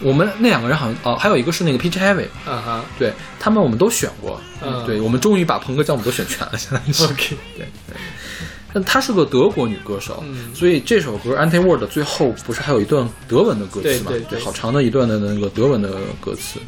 [0.00, 7.04] 我们那两个人好像哦，还有一个是那个 Peach Heavy，啊哈对他们我们都选过，嗯对我们终于把朋克教母都选全了，现在是。
[7.04, 7.96] ，OK，对对。
[8.72, 14.06] 但她是个德国女歌手，嗯所以这首歌《Anti World》最后不是还有一段德文的歌词吗？
[14.08, 15.90] 对对对好长的一段的那个德文的
[16.20, 16.58] 歌词。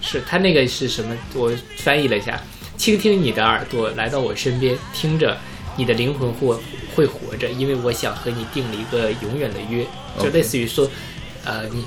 [0.00, 1.16] 是他那个是什么？
[1.34, 2.40] 我翻译了一下，
[2.76, 5.36] 倾听你的耳朵来到我身边，听着
[5.76, 6.60] 你的灵魂或
[6.94, 9.86] 会活着，因为我想和你定了一个永远的约，
[10.18, 10.88] 就类似于说，
[11.44, 11.84] 呃，你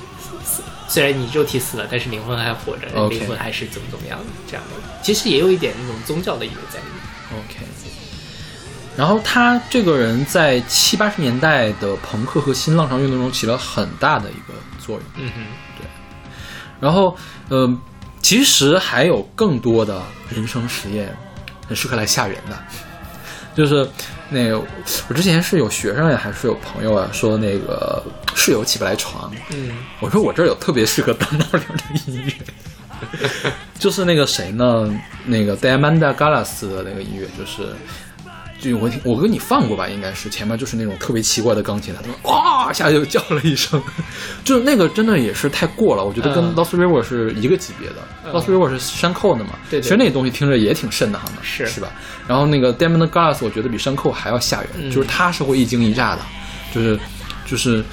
[0.87, 7.39] 虽然你肉体死了，但是灵魂还活着灵魂还是怎么怎么样的这样的，其实也有一点那种宗教的意味在里面。
[7.39, 7.65] OK。
[8.97, 15.03] 然后他这个人在七八十年代的朋克和新浪潮运动中起了很大的一个作用。
[15.15, 15.45] 嗯哼，
[15.77, 15.87] 对
[16.81, 17.15] 然后，
[17.47, 17.79] 呃，
[18.21, 21.15] 其实还有更多的人生实验，
[21.67, 22.57] 很适合来吓人的。
[23.55, 23.89] 就是
[24.29, 24.61] 那个，
[25.07, 28.03] 我之前是有学生呀，还是有朋友啊，说那个
[28.35, 29.31] 室友起不来床。
[29.51, 32.33] 嗯我说我这儿有特别适合当闹铃的音乐，
[33.77, 34.89] 就是那个谁呢？
[35.25, 37.75] 那个 Diamanda Gallas 的那个音乐，就是。
[38.59, 43.81] 就我听我跟你放过吧，应该是前面就是那种特别奇怪的钢琴，他说哇一下就叫了一声，
[44.43, 47.95] 就是那个真的也是太过了，我觉得跟嗯 Lost River 是一个级别的、
[48.25, 51.89] 嗯 l o s t River 是山扣的嘛，对对其实那东西听着也挺瘆得慌的，是是吧？
[52.27, 56.21] 然后那个 Diamond Glass 我觉得比山扣还要吓人，嗯就是它是会一惊一乍的，
[56.73, 56.99] 就是
[57.45, 57.83] 就是。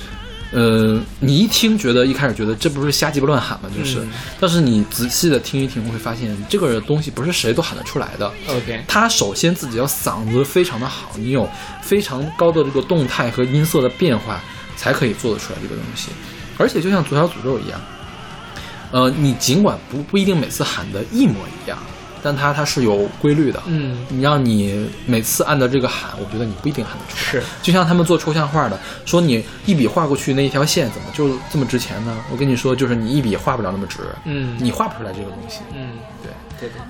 [0.56, 3.68] 呃，你一听觉得一开始觉得这不是瞎鸡巴乱喊吗？
[3.76, 4.08] 就是，嗯
[4.40, 8.32] 但是你仔细的听一听，会发现这个东西不是谁都喊得出来的。
[8.48, 11.46] ，OK，他首先自己要嗓子非常的好，你有
[11.82, 14.42] 非常高的这个动态和音色的变化，
[14.78, 16.08] 才可以做得出来这个东西。
[16.56, 17.78] 而且就像左小诅咒一样，
[18.92, 21.78] 呃，你尽管不不一定每次喊的一模一样，
[22.22, 23.62] 但它它是有规律的。
[23.66, 27.42] 嗯，你让你每次按照这个喊，我觉得你不一定喊得出来。
[27.42, 32.16] 是，就像他们做抽象画的，说你一笔画过去那一条线怎么就这么值钱呢？
[32.30, 35.60] 我跟你说，就是你一笔画不了那么直，嗯你画不出来这个东西。
[35.74, 35.90] 嗯，
[36.22, 36.32] 对。
[36.58, 36.80] 对对，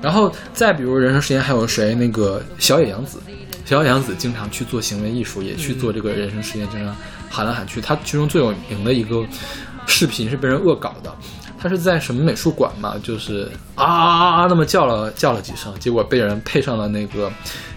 [0.00, 1.96] 然后再比如人生实验，还有谁？
[1.96, 3.20] 那个小野洋子，
[3.64, 6.94] 小野洋子经常去做行为艺术，也去做这个人生实验，经常
[7.28, 7.80] 喊来喊去。
[7.80, 9.26] 他其中最有名的一个
[9.84, 11.12] 视频是被人恶搞的，
[11.60, 17.30] 他是在什么美术馆嘛，就是啊啊啊啊那么叫了叫了几声，结果被人配上了那个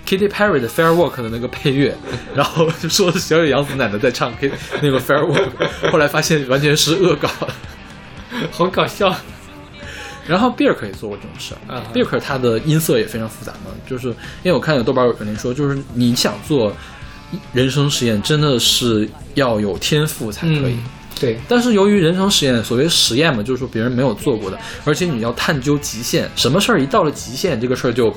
[0.06, 1.96] Katy Perry 的 Firework 的那个配乐，
[2.36, 4.52] 然后就说是小野洋子奶奶在唱 K
[4.82, 7.30] 那个 Firework，后来发现完全是恶搞。
[8.52, 9.16] 好搞笑。
[10.28, 14.10] 然后 Birk 也做过这种事嗯儿，Birk 他的音色也非常复杂嘛，就是
[14.44, 16.72] 因为我看有豆瓣有人说，就是你想做
[17.52, 20.74] 人生实验，真的是要有天赋才可以。
[20.74, 20.84] 嗯，
[21.20, 28.16] 对，但是由于人生实验，所谓实验嘛，就是说别人没有做过的，而且你要探究极限，什么事儿一到了极限，这个事儿就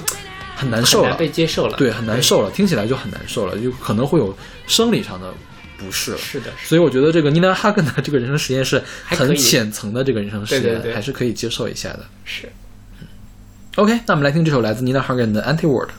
[0.55, 1.77] 很难受了被接受了。
[1.77, 4.37] 对，很难受了，听起来就很难受了，就可能会有
[4.67, 5.33] 生理上的
[5.77, 6.17] 不适。
[6.17, 12.05] 是的，是所以我觉得这个妮娜哈根的这个人生实验是很浅层的这个人生实验，对对对还是可以接受一下的。
[12.25, 12.49] 是。
[13.77, 15.91] OK，那我们来听这首来自妮娜哈根的《Anti World》。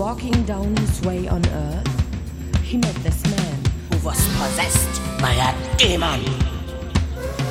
[0.00, 3.58] Walking down his way on earth, he met this man.
[3.90, 6.20] who was possessed by a demon.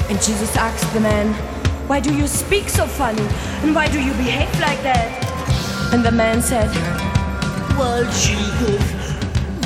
[0.10, 1.28] And Jesus asked the man,
[1.88, 3.28] Why do you speak so funny?
[3.62, 5.10] And why do you behave like that?
[5.94, 6.72] And the man said,
[7.78, 8.84] Well, Jesus,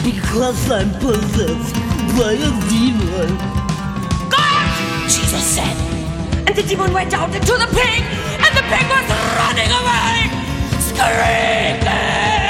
[0.04, 1.76] because I'm possessed
[2.20, 3.32] by a demon.
[4.28, 5.04] God!
[5.08, 5.78] Jesus said.
[6.46, 8.04] And the demon went out into the pig,
[8.44, 9.08] and the pig was
[9.40, 10.28] running away,
[10.92, 12.43] screaming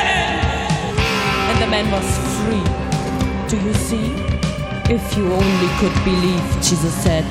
[1.73, 2.07] man was
[2.37, 2.63] free.
[3.49, 4.13] Do you see?
[4.93, 7.23] If you only could believe, Jesus said,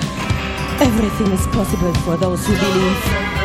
[0.81, 3.42] everything is possible for those who believe.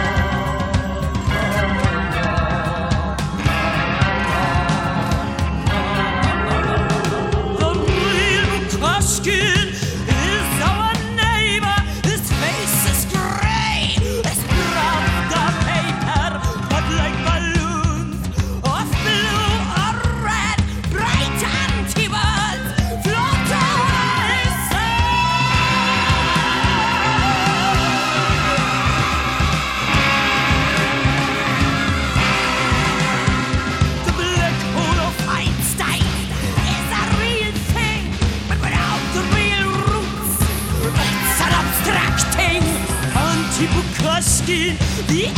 [45.09, 45.36] Yeah!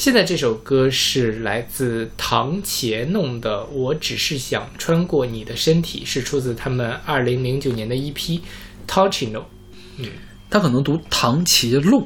[0.00, 8.14] 现在这首歌是来自唐茄弄的，我只是想穿过你的身体，是出自他们二零零九年的 EP
[8.88, 9.32] 《Touching》。
[9.98, 10.06] 嗯，
[10.48, 12.02] 他可能读唐茄弄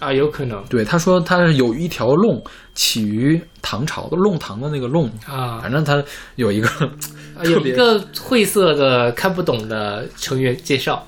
[0.00, 0.64] 啊，有可能。
[0.64, 2.42] 对，他说他是有一条弄
[2.74, 6.02] 起于唐朝的弄堂的那个弄啊，反正他
[6.34, 6.68] 有一个
[7.44, 11.06] 有一个晦涩的看不懂的成员介绍。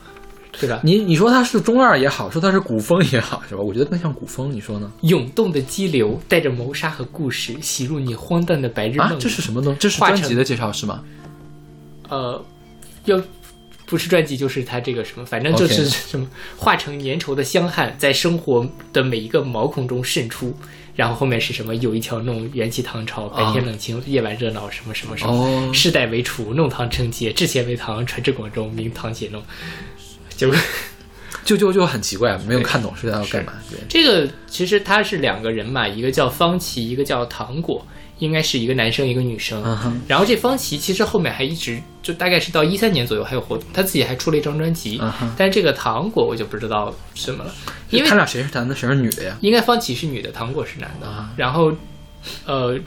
[0.65, 0.81] 是的。
[0.83, 3.61] 你你说它是中二也好说它是古风也好是吧？
[3.61, 4.91] 我觉得更像古风你说呢？
[5.03, 9.09] 涌动的激流带着谋杀和故事洗入你荒诞的白日梦。
[9.09, 9.79] 啊这是什么东西？
[9.79, 11.03] 这是专辑的介绍是吗？
[12.09, 12.45] 呃
[13.05, 13.21] 要
[13.87, 20.55] 不是专辑就是他这个什么反正就是 什么化成粘稠的香汗在生活的每一个毛孔中渗出。
[20.97, 21.75] 然后后面是什么？
[21.75, 29.43] 有一条弄元气唐朝白天冷清夜晚热闹什么什么什么世代为储弄堂承接制钱为唐传至广州明堂写弄。
[30.37, 30.51] 就
[31.45, 33.53] 就就就很奇怪，没有看懂是要干嘛。
[33.71, 37.87] 对，这个其实他是两个人嘛，一个叫方琦，一个叫糖果，
[38.19, 39.63] 应该是一个男生一个女生。
[39.65, 44.99] 嗯然后这方琦其实后面还一直就大概是到一三年左右还有活动，他自己还出了一张专辑。
[45.03, 47.53] 嗯但是这个糖果我就不知道什么了，
[47.91, 49.37] 因为他俩谁是男的，谁是女的呀？
[49.41, 51.07] 应该方琦是女的，糖果是男的。
[51.07, 51.71] 啊然后，
[52.47, 52.79] 呃，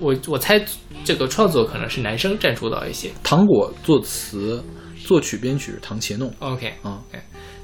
[0.00, 0.60] 我我猜
[1.04, 3.10] 这个创作可能是男生占主导一些。
[3.22, 4.62] 糖果作词、
[5.08, 6.30] 作曲、编曲是唐茄弄。
[6.40, 7.00] OK，啊，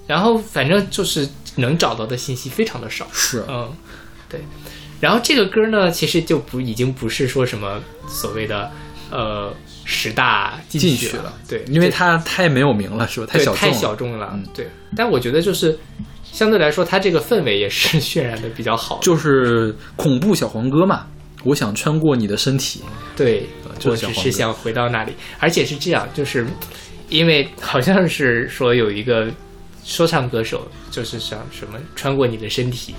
[0.06, 3.06] 然后反正就是能找到的信息非常的少。
[3.12, 3.70] 是嗯，
[4.30, 4.40] 对。
[4.98, 7.78] 然后这个歌呢，其实就不已经不是说什么
[8.08, 8.70] 所谓的
[9.10, 9.52] 呃
[9.84, 13.26] 十大进曲了，对，因为它太没有名了，是吧？
[13.26, 13.74] 太小众了。
[13.74, 14.70] 小众了，嗯对。
[14.96, 15.78] 但我觉得就是
[16.22, 21.06] 相对来说，它这个氛围也是渲染的比较好，就是恐怖小黄歌嘛。
[21.44, 22.82] 我想穿过你的身体，
[23.14, 23.46] 对，
[23.84, 26.46] 我只是想回到那里，而且是这样，就是
[27.08, 29.28] 因为好像是说有一个
[29.84, 32.94] 说唱歌手，就是想什么穿过你的身体，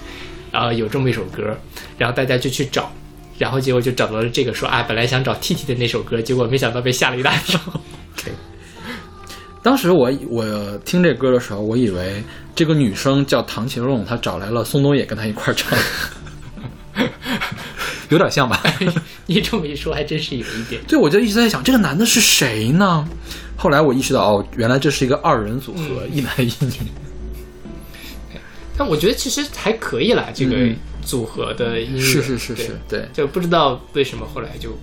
[0.52, 1.58] 然后有这么一首歌，
[1.98, 2.92] 然后大家就去找，
[3.40, 7.60] 然后结果就找到了这个，说啊，本来想找 T T 的那首歌，结果没想到被吓了一大跳。
[9.64, 15.76] 当时我我听这歌的时候，我以为这个女生叫唐茄弄，她找来了宋冬野跟她一块儿唱，
[18.10, 18.62] 有点像吧？
[19.26, 20.82] 你这么一说，还真是有一点。
[20.88, 23.08] 对，我就一直在想这个男的是谁呢？
[23.58, 26.74] 后来我意识到，哦，原来这是一个二人组合，嗯一男一女。
[28.78, 34.78] 但我觉得其实还可以啦，这个嗯组合的音乐是是是对是，对，就不知道为什么后来就，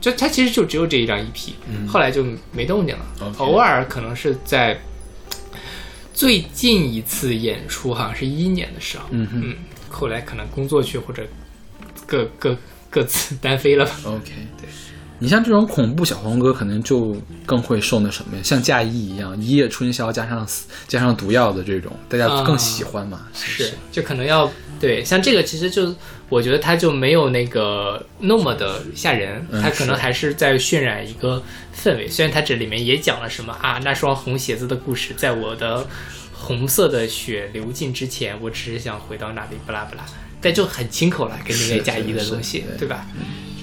[0.00, 1.52] 就他其实就只有这一张 EP，、
[1.86, 3.06] 后来就没动静了。
[3.38, 4.76] 偶尔可能是在
[6.12, 9.56] 最近一次演出，好像是一一年的时候，嗯哼嗯，
[9.88, 11.22] 后来可能工作去或者
[12.06, 12.56] 各各
[12.88, 13.92] 各自单飞了吧。
[14.04, 14.68] OK，对。
[15.18, 20.46] 你像这种恐怖小黄歌，可能就更会受那什么呀，像嫁衣一样，一夜春宵加上
[20.86, 23.26] 加上毒药的这种，大家更喜欢嘛？
[23.32, 25.94] 是就可能要对，像这个其实就
[26.28, 31.42] 我觉得它就没有那个那么的吓人，嗯它可能还是在渲染一个
[31.74, 32.06] 氛围。
[32.06, 35.86] 虽然它这里面也讲了什么啊，那双红鞋子的故事，在我的
[36.34, 40.04] 红色的血流尽之前，我只是想回到那里，不啦不啦，
[40.46, 43.04] 但就很清口了，跟那是个嫁衣的东西，对对吧？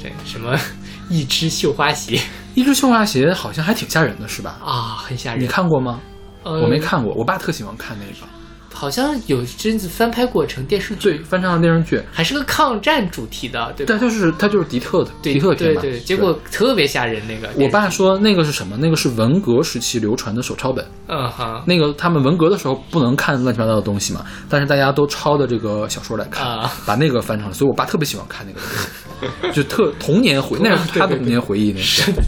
[0.02, 0.60] 对，什么
[1.10, 2.20] 一只绣花鞋
[2.56, 4.60] 一只绣花鞋好像还挺吓人的，是吧？
[4.64, 5.42] 啊，很吓人。
[5.42, 6.00] 你看过吗？
[6.44, 8.28] 呃我没，看过，我爸特喜欢看那个，
[8.74, 13.98] 好像有一阵子翻拍过成电视剧，对，翻唱的电视剧，还是个抗战主题的，对吧？
[13.98, 17.50] 对，就是他就是迪特的对迪特对对，结果特别吓人那个。
[17.58, 18.76] 我爸说那个是什么？
[18.78, 20.84] 那个是文革时期流传的手抄本。
[21.08, 27.54] 嗯哈那个他们文革的时候不能看乱七八糟的东西嘛，但是大家都抄的这个小说来看，啊把那个翻成了。
[27.54, 31.72] 所以我爸特别喜欢看那个 就特童年回，那是他的童年回忆。
[31.74, 32.24] 那是对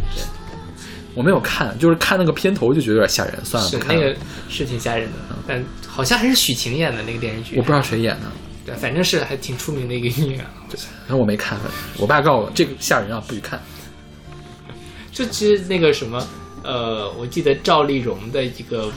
[1.15, 3.71] 我没有看，就是看那个片头就觉得有点吓人，算了。
[3.87, 4.15] 那个
[4.47, 8.31] 是挺吓人的，但好像还是许晴演的那个电视剧，我不知道谁演的，
[8.65, 10.51] 对，反正是还挺出名的一个音乐啊。
[11.07, 11.57] 然后我没看。
[11.97, 13.59] 我爸告诉我这个吓人啊，不许看。
[15.11, 16.21] 就其实那个什么，
[16.61, 18.91] 呃，我记得赵丽蓉的一个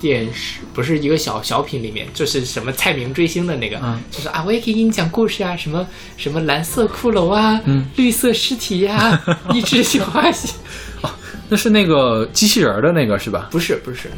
[0.00, 5.86] 电视，不是一个小小品里面，就是什么蔡明追星的那个，嗯就是啊，我也可以给你讲故事啊，什么
[6.16, 9.20] 什么蓝色骷髅啊，嗯绿色尸体呀、
[9.52, 10.54] 一只小花鞋，
[11.52, 13.48] 那是那个机器人的那个是吧？
[13.50, 14.08] 不是不是，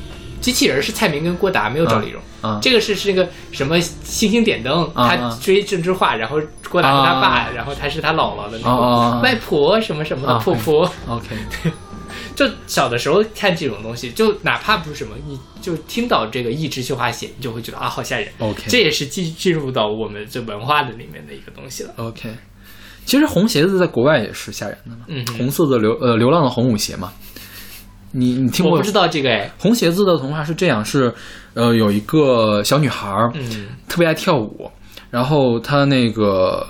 [0.40, 2.22] 机器人是蔡明跟郭达，没有赵丽蓉。
[2.42, 10.88] 啊，这个是是那个什么星星点灯，他追郑智化，然后郭达是他爸，啊然后他是他姥姥的那个外婆什么什么的啊婆婆。
[11.08, 11.34] OK，
[12.36, 18.28] 就小的时候看这种东西，就哪怕不是什么，你就听到这个一只绣花鞋，你就会觉得啊，好吓人。
[18.38, 21.92] OK 这也是进进入到我们这文化的里面的一个东西了。
[21.96, 22.28] OK，
[23.04, 27.12] 其实红鞋子在国外也是吓人的嘛，嗯红色的流呃流浪的红舞鞋嘛。
[28.12, 31.12] 你你听过我不知道这个哎，红鞋子的童话是这样，是
[31.54, 34.70] 呃有一个小女孩儿嗯特别爱跳舞，
[35.10, 36.66] 然后她那个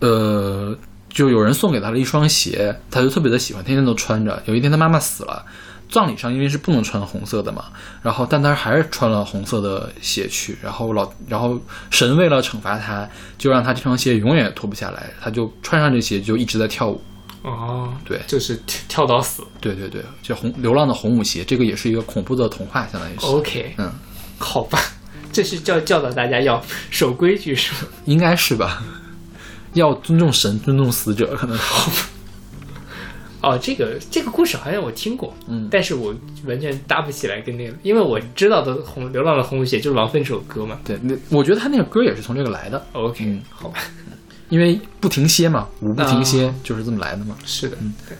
[0.00, 0.74] 呃
[1.10, 4.42] 就有人送给她了一双鞋，她就特别的喜欢，天天都穿着。
[4.46, 5.44] 有一天她妈妈死了。
[5.88, 7.66] 葬礼上因为是不能穿红色的嘛，
[8.02, 11.58] 然后但他还是穿了红色的鞋去，然后老然后
[11.90, 13.08] 神为了惩罚他，
[13.38, 17.00] 就让他这双鞋永远脱不下来，他就穿上这鞋就一直在跳舞。
[17.42, 19.44] 哦，对就是跳到死。
[19.60, 23.26] 对对对，就红流浪的红舞鞋，这个也是一个恐怖的童话，相当于是。
[23.26, 23.92] OK，嗯，
[24.36, 24.80] 好吧，
[25.32, 26.60] 这是教教导大家要
[26.90, 27.90] 守规矩是吗？
[28.06, 28.82] 应该是吧？
[29.74, 31.62] 要尊重神，尊重死者，可能是。
[33.46, 36.12] 哦，这个这个故事好像我听过，嗯但是我
[36.46, 40.80] 完全搭不起来跟那个，因为我知道的《红流浪的红舞鞋》就是王菲这首歌嘛。
[40.84, 43.78] 对，那我觉得他那个歌也是从这个来的，OK，、嗯好吧，
[44.48, 47.36] 因为不停歇嘛，舞不停歇、啊就是这么来的嘛。
[47.44, 47.76] 是的，
[48.08, 48.16] 对，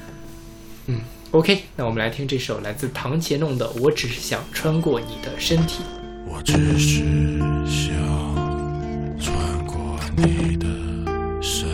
[0.86, 1.00] 嗯
[1.32, 5.82] ，OK，那我们来听这首来自唐杰弄的《我只是想穿过你的身体》。
[6.28, 7.04] 我只是
[7.66, 7.94] 想
[9.18, 10.66] 穿过你的
[11.40, 11.68] 身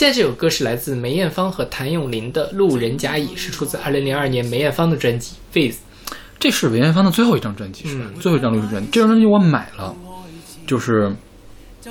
[0.00, 5.74] 现在这首歌是来自梅艳芳和谭咏麟的《路人甲乙》，是出自2002年梅艳芳的专辑《With》。
[6.38, 8.06] 这是梅艳芳的最后一张专辑，是吧？
[8.18, 9.94] 最后一张录制专辑，这张专辑我买了，
[10.66, 11.14] 就是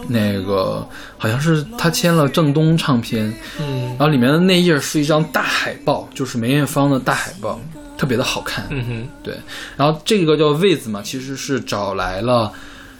[0.07, 0.83] 那个
[1.19, 7.61] 好像是他签了正东唱片，嗯然后里面的内页是一张大海报，就是梅艳芳的大海报，
[7.95, 8.65] 特别的好看。
[8.71, 9.35] 嗯哼，对，
[9.77, 12.51] 然后这个叫 With 嘛，其实是找来了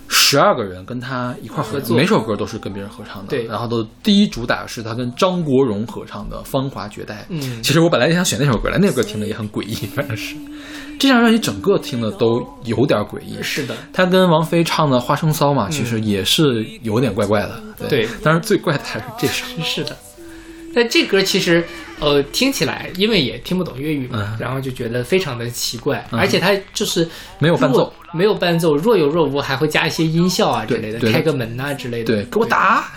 [0.10, 3.30] 十二个人跟他一块儿合合作每首歌都是跟别人合唱的。
[3.30, 7.16] 对然后都第一主打是他跟张国荣合唱的《芳华绝代》。
[7.30, 10.36] 嗯其实我本来也想选那首歌来，那首歌听着也很诡异，反正是
[10.98, 13.42] 这张专辑整个听的都有点诡异。
[13.42, 17.62] 是的，他跟王菲唱的《花生骚》嘛，其实也是有点怪怪的。
[17.64, 19.46] 嗯对当然最怪的还是这首。
[19.64, 19.96] 是的。
[20.74, 21.64] 但这歌其实，
[22.00, 27.08] 呃，听起来因为也听不懂粤语嘛，嗯然后就觉得非常的奇怪，而且它就是
[27.40, 32.06] 没有伴奏，没有伴奏，若有若无，还会加一些音效啊之类的，开个门呐、之类的。
[32.06, 32.92] 对，给我打！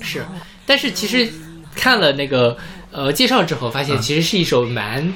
[0.00, 0.24] 是，
[0.66, 1.28] 但是其实
[1.74, 2.56] 看了那个
[2.90, 5.12] 呃介绍之后，发现其实是一首蛮。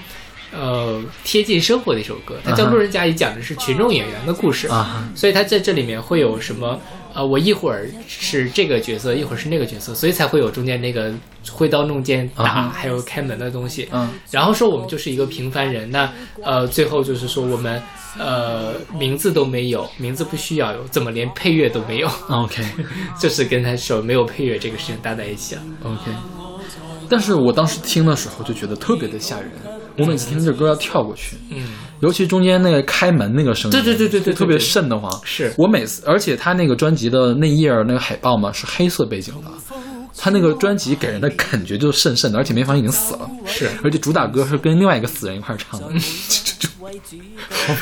[0.53, 4.69] 呃，贴近生活的一首歌，它叫《路人甲乙》，讲的是群众演员的故事
[5.15, 6.81] 所以它在这里面会有什么？
[7.17, 11.11] 呃，我一会儿是这个角色，一会儿是那个角色，所以才会有中间那个
[11.51, 13.89] 挥刀弄剑打，还有开门的东西。
[13.91, 16.13] 嗯，然后说我们就是一个平凡人，那
[16.43, 17.83] 呃，最后就是说我们
[18.19, 22.63] 呃名字都没有，名字不需要有，怎么连配乐都没有？OK
[23.19, 25.63] 就是跟他说没有配乐这个事情搭在一起了。
[25.85, 26.13] OK，
[27.09, 29.51] 但是我当时听的时候就觉得特别的吓人，
[29.99, 31.63] 我每次听这歌要跳过去，嗯，
[32.01, 35.11] 尤其中间那个开门那个声音，对对对对对特别瘆得慌。
[35.25, 39.51] 是我每次，而且他那个专辑的那页那个海报嘛是黑色背景的，
[40.17, 45.89] 他那个专辑给人的感觉就瘆瘆的，而且梅芳已经死了，是而且主打歌是跟另外一个死人一块儿唱的，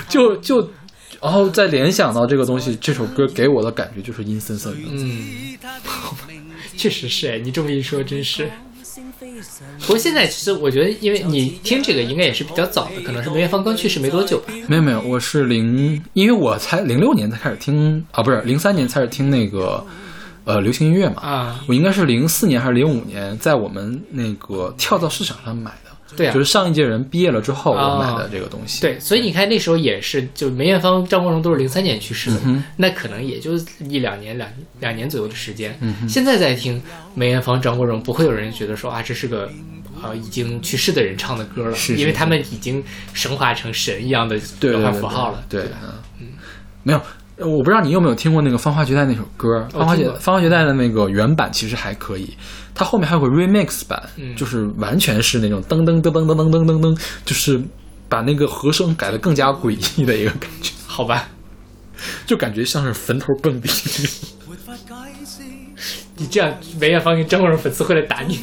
[0.08, 0.70] 就就就。
[1.22, 4.78] 然后再联想到这个东西，这首歌给我的感觉就是阴森森的。
[4.90, 5.56] 嗯，
[6.76, 8.50] 确实是哎，你这么一说，真是。
[9.80, 14.52] 不过现在其实我觉得，因为你听这个应该也是比较早的，可能是梅艳芳刚去世没多久吧。
[14.66, 19.84] 没有没有，我是零，因为我才零六年才开始听啊，不是零三年开始听那个
[20.44, 21.22] 呃流行音乐嘛。
[21.22, 25.90] 啊，我应该是零四年还是零五年，在我们那个跳蚤市场上买的。
[26.16, 28.80] 对啊就是上一届人毕业了之后我哦买的这个东西。
[28.80, 34.48] 对，所以你看那时候也是，就梅艳芳、张国荣都是零三年去世的，嗯那可能也就一两年、两
[34.80, 35.76] 两年左右的时间。
[35.80, 36.80] 嗯现在在听
[37.14, 39.50] 梅艳芳、张国荣，不会有人觉得说啊，这是个
[40.02, 45.44] 呃已经去世的人唱的歌了，是是因为他们已经升华成神一样的文化对对对符号了。
[45.48, 45.78] 对，吧
[46.20, 46.28] 嗯，
[46.82, 47.00] 没有。
[47.36, 52.32] 呃我不知道你有没有听过那个《芳华绝代》那首歌，《芳华绝芳华绝代》的那个原版其实还可以，
[52.74, 54.34] 它后面还有个 remix 版，嗯。
[54.36, 57.60] 就是完全是那种噔噔噔噔噔噔噔噔噔，就是
[58.08, 61.28] 把那个和声改得更加诡异的一个感觉，好吧，
[62.24, 63.68] 就感觉像是坟头蹦迪。
[66.16, 68.38] 你这样梅艳芳跟张国荣粉丝会来打你。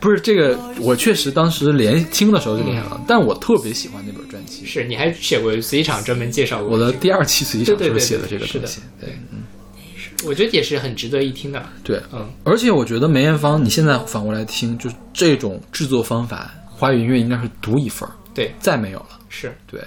[0.00, 4.27] 不是这个，我确实当时连听的时候就联想到，但我特别喜欢那本
[4.64, 9.42] 是，你还写过随机场专门介绍过我的第二期随机场对对对时候写的这个东西，对，嗯，
[10.26, 11.64] 我觉得也是很值得一听的。
[11.84, 19.08] 对，嗯，而且我觉得梅艳芳，你现在反过来听，就这种制作方法，华语音乐应该是独一份儿，对，再没有了。
[19.28, 19.54] 是。
[19.70, 19.80] 对，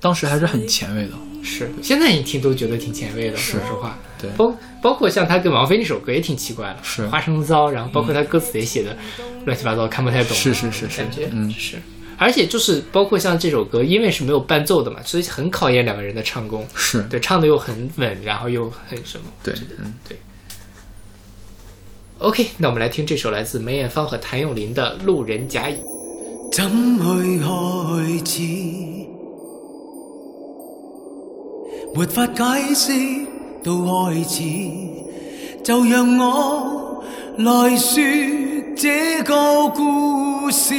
[0.00, 1.12] 当时还是很前卫的。
[1.42, 3.96] 是，现在一听都觉得挺前卫的，说实话。
[4.20, 4.28] 对。
[4.36, 4.52] 包
[4.82, 8.96] 包括像他跟王菲那首歌也挺奇怪的，是花生糟，然后包括他歌词也写的
[9.44, 11.48] 乱七八糟，看不太懂，是是是是感觉嗯。
[11.52, 11.76] 是。
[12.18, 16.66] 而且就是包括像这首歌，因为是没有伴奏的嘛，所以很考验两个人的唱功。
[16.74, 19.24] 是，对，唱的又很稳，然后又很什么。
[19.42, 20.18] 对，嗯，对
[22.18, 25.74] OK，那我们来听这首来自梅艳芳和谭咏麟的《路人甲乙》。
[26.50, 26.64] 怎
[26.98, 27.46] 去开
[28.24, 28.42] 始？
[31.94, 32.92] 没法解释
[33.62, 34.42] 到开始，
[35.62, 37.04] 就让我
[37.38, 38.02] 来说
[38.76, 40.74] 这个故事。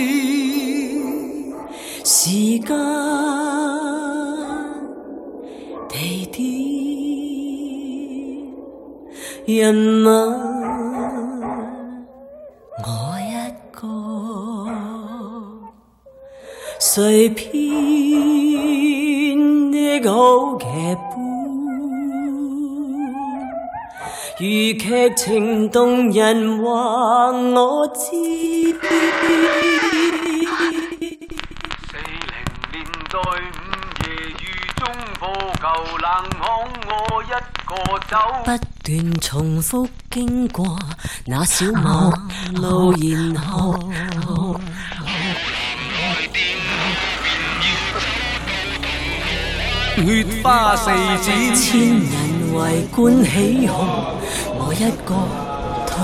[2.11, 2.75] 時間、
[5.87, 6.25] 地
[9.45, 10.07] 點、人物，
[12.83, 12.89] 我
[13.21, 13.31] 一
[13.69, 13.85] 個，
[16.79, 17.47] 碎片
[19.71, 19.77] 的
[20.09, 21.13] 好劇本。
[24.39, 24.43] 如
[24.79, 27.99] 劇情動人話我知。
[33.09, 33.57] 四零年
[33.97, 34.07] 代午夜
[34.37, 34.45] 雨
[34.75, 34.85] 中
[35.19, 35.25] 破
[35.59, 35.65] 舊
[35.97, 36.05] 冷
[36.37, 36.45] 巷，
[36.85, 36.91] 我
[37.23, 37.25] 一
[37.65, 37.71] 個
[38.07, 38.13] 走。
[38.45, 38.47] 不
[38.83, 38.89] 断
[39.19, 40.77] 重复经过
[41.25, 42.13] 那小馬
[42.53, 43.79] 路，然後
[49.97, 53.75] 血花四濺，千人围观起哄，
[54.59, 55.15] 我一个
[55.87, 55.97] 退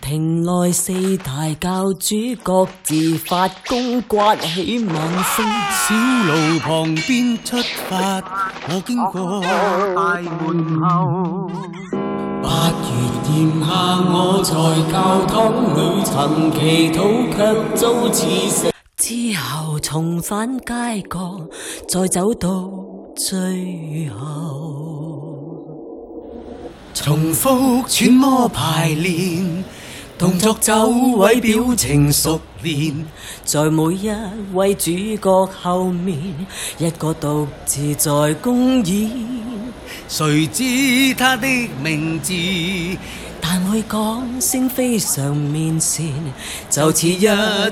[0.00, 5.44] 庭內四大教主各自發功，刮起猛風。
[5.72, 5.94] 小
[6.26, 7.56] 路旁邊出
[7.88, 8.22] 發，
[8.68, 9.40] 我經過
[9.94, 11.50] 大門後。
[12.42, 12.86] 八月
[13.32, 13.66] 炎夏，
[14.12, 14.52] 我在
[14.92, 15.34] 教堂
[15.74, 16.98] 裏曾祈禱，
[17.34, 17.36] 卻
[17.74, 18.72] 遭刺死。
[18.96, 21.40] 之後重返街角，
[21.88, 22.70] 再走到
[23.16, 24.14] 最後。
[26.94, 29.62] 重複揣摩排練，
[30.18, 33.04] 动作走位表情熟练。
[33.44, 34.10] 在每一
[34.54, 36.16] 位主角后面，
[36.78, 39.10] 一個獨自在公演。
[40.08, 41.46] 誰知他的
[41.82, 42.32] 名字？
[43.40, 46.04] 但會講聲非常面善，
[46.70, 47.26] 就似一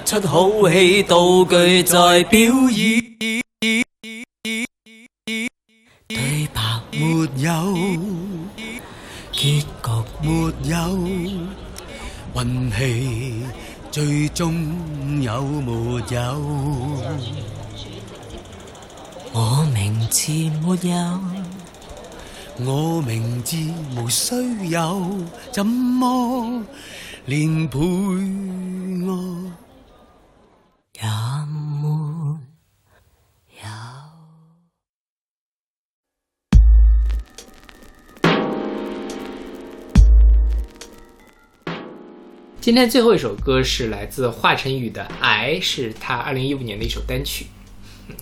[0.04, 3.02] 出好戲道具在表演。
[6.06, 6.60] 對白
[6.92, 7.50] 没有，
[9.32, 9.88] 結局
[10.22, 10.76] 沒有，
[12.34, 13.44] 運氣
[13.92, 14.52] 最終
[15.22, 16.18] 有沒有？
[19.32, 21.20] 我名字沒有，
[22.66, 23.56] 我名字
[23.96, 24.34] 無需
[24.68, 25.00] 有，
[25.52, 26.64] 怎麼
[27.26, 27.78] 連配
[29.06, 29.52] 我？
[31.00, 31.08] 也
[31.82, 32.38] 沒
[42.64, 47.44] 今天最后一首歌是来自华晨宇的《癌》，是他二零一五年的一首单曲。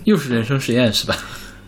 [0.03, 1.17] 又是人生实验是吧？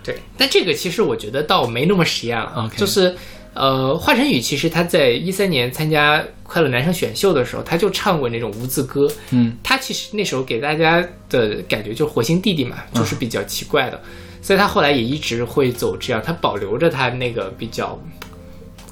[0.02, 2.68] 对，但这个其实我觉得倒没那么实验了。
[2.76, 3.14] 就是
[3.52, 9.08] 呃，华晨宇其实他在一三年参加《快乐男声》选秀的时候，他就唱过那种无字歌。
[9.30, 11.00] 嗯，他其实那时候给大家
[11.30, 14.02] 的感觉就是火星弟弟嘛，就是比较奇怪的，
[14.42, 17.96] 所以他后来也一直会走这样，他保留着他那个比较。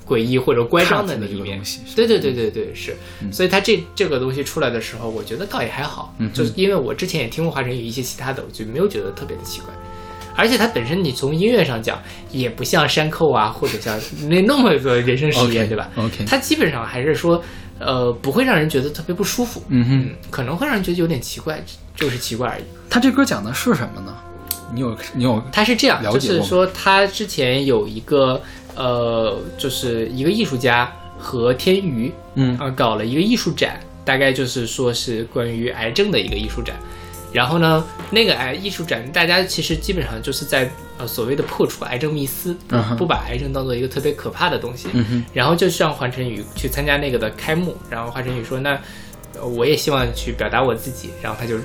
[0.06, 1.42] 诡异或者乖张的那一面。
[1.42, 2.96] 怕的那个东西，对对对对对是，
[3.30, 9.68] 所以他这这个东西出来的时候，我觉得倒也还好，就是因为我之前也听过华晨宇一些其他的，我就没有觉得特别的奇怪。
[10.34, 12.00] 而且他本身你从音乐上讲，
[12.30, 14.00] 也不像山寇啊，或者像
[14.30, 17.42] 那那么个人生实验对吧？OK 它基本上还是说，
[17.78, 21.62] 呃，不会让人觉得特别不舒服，嗯哼，可能会让人觉得有点奇怪，
[21.94, 22.62] 就是奇怪而已。
[22.88, 24.16] 他这歌讲的是什么呢？
[24.74, 28.40] 你有你有他是这样，就是说他之前有一个
[28.74, 36.76] 呃，就是一个艺术家和天娱，嗯啊、搞了一个艺术展，大概就是说是关于癌症的一个艺术展。
[37.32, 42.54] 然后呢，那个癌艺术展，大家其实基本上就是在呃所谓的破除癌症迷思，
[42.98, 44.88] 不把癌症当做一个特别可怕的东西。
[44.92, 48.78] 嗯然后就是让华晨宇去参加那个的开幕，然后华晨宇说：“那
[49.34, 51.56] 呃我也希望去表达我自己。”然后他就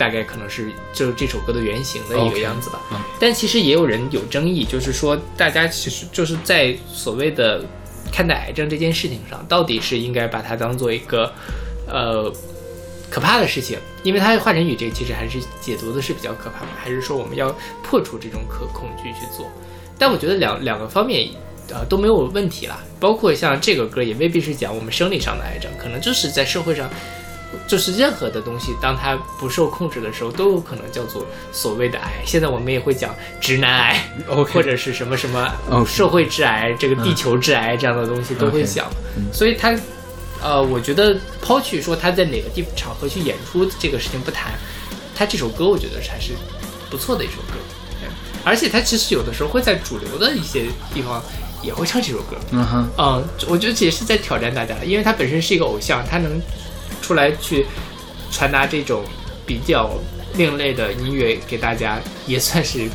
[0.00, 2.80] 大概可能是就是这首歌的原型的一个样子吧。
[2.90, 7.62] 嗯但其实也有人有争议，就是说大家其实就是在所谓的
[8.10, 11.30] 看待癌症这件事情上，到底是应该把它当做一个
[11.86, 12.32] 呃
[13.10, 19.46] 可怕的事情，因为它华晨宇这个其实还是解读的是比较可怕的，还是说我们要破除这种可恐惧去做？
[19.98, 21.28] 但我觉得两两个方面
[21.68, 26.88] 呃都没有问题啦，包括像这个歌也未必是讲我们生理上的癌症，可能就是在社会上。
[27.66, 32.22] 就是任何的东西，当它不受控制的时候，都有可能叫做所谓的癌。
[32.24, 35.52] 现在我们也会讲直男癌 OK 或者是什么什么
[35.86, 38.90] 社会致癌、这个地球致癌这样的东西都会想。
[39.32, 39.76] 所以他，
[40.42, 44.52] 呃，我觉得抛去说他在哪个地场合去演出这个事情不谈，
[45.14, 46.32] 他这首歌我觉得是还是
[46.90, 47.58] 不错的一首歌。
[48.42, 51.22] 而且他其实有的时候会在主流的一些地方
[51.62, 52.36] 也会唱这首歌。
[52.52, 56.40] 嗯哼，嗯，我觉得这也是在挑战大家，因为他本身是一个偶像，他能
[57.00, 57.66] 出来去
[58.30, 59.02] 传达这种
[59.46, 59.90] 比较
[60.34, 62.88] 另类的音乐给大家，也算是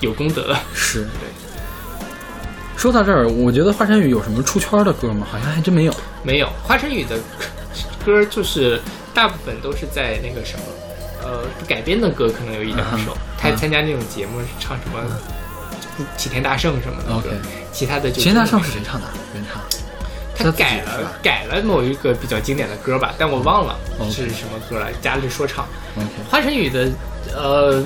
[0.00, 0.62] 有功德了。
[0.74, 1.06] 是。
[2.76, 5.26] 说到这儿，我觉得华晨宇有什么出圈的歌吗？
[5.30, 5.94] 好像还真没有。
[6.24, 7.16] 没有，华晨宇的
[8.04, 8.80] 歌就是
[9.14, 10.64] 大部分都是在那个什么，
[11.22, 14.98] 呃，改编的歌可能有一两首嗯，他参加那种节目唱什么
[16.16, 17.28] 《齐天大圣》什么的 OK
[17.70, 19.06] 其他的就齐天大圣是谁唱的？
[19.34, 19.62] 原唱。
[20.34, 23.78] 他改了改了某一个比较经典的歌吧，但我忘了
[24.10, 25.66] 是什么歌了，加了说唱。
[26.28, 26.90] 华晨宇的
[27.34, 27.84] 呃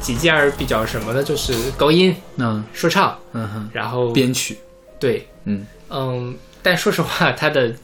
[0.00, 2.64] 几件儿比较什么的，就是高音、嗯。
[2.72, 4.58] 说唱，嗯哼，然后编曲，
[4.98, 5.66] 对，嗯。
[5.90, 7.74] 嗯，但说实话，他的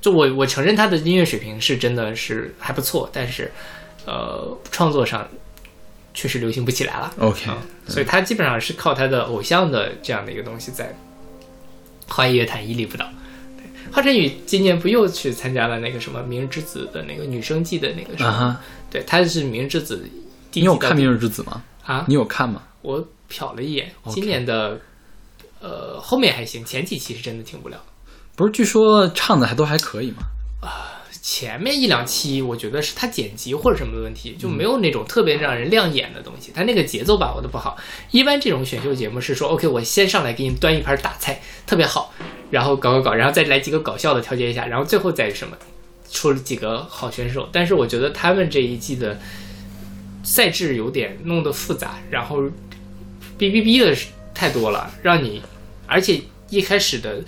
[0.00, 3.50] 就我我承认他的音乐水平是真的是还不错，但是
[4.04, 5.26] 呃创作上
[6.12, 7.12] 确实流行不起来了。
[7.18, 7.56] ，OK，嗯，
[7.88, 10.94] 所以他基本上是靠他的偶像的这样的一个东西在
[12.06, 13.06] 华语乐坛屹立不倒。
[13.92, 18.30] 对，华晨宇今年不又去参加了那个什么《明日之子》的那个女生季的那个什么？
[18.30, 19.96] 啊，对，他是《明日之子》
[20.50, 21.62] 第一你有看《明日之子》吗？
[21.84, 22.04] 啊？
[22.08, 22.62] 你有看吗？
[22.80, 24.80] 我瞟了一眼，今年的
[25.60, 27.78] 呃后面还行，前几期是真的挺无聊。
[28.34, 30.22] 不是，据说唱的还都还可以嘛。
[31.22, 37.78] 前面一两期，我觉得是他剪辑或者什么的问题，就没有那种特别让人亮眼的东西，他那个节奏把握的不好。
[38.10, 42.12] 一般这种选秀节目是说，OK，我先上来给你端一盘大菜，特别好，
[42.50, 45.56] 然后搞搞搞，然后再来几个搞笑的调节一下，然后最后再什么，
[46.10, 47.48] 出了几个好选手。
[47.52, 49.20] 但是我觉得他们这一季的
[50.24, 52.42] 赛制有点弄得复杂，然后
[53.38, 53.96] 哔哔哔的
[54.34, 55.40] 太多了，让你，
[55.86, 56.20] 而且
[56.50, 57.22] 一开始的。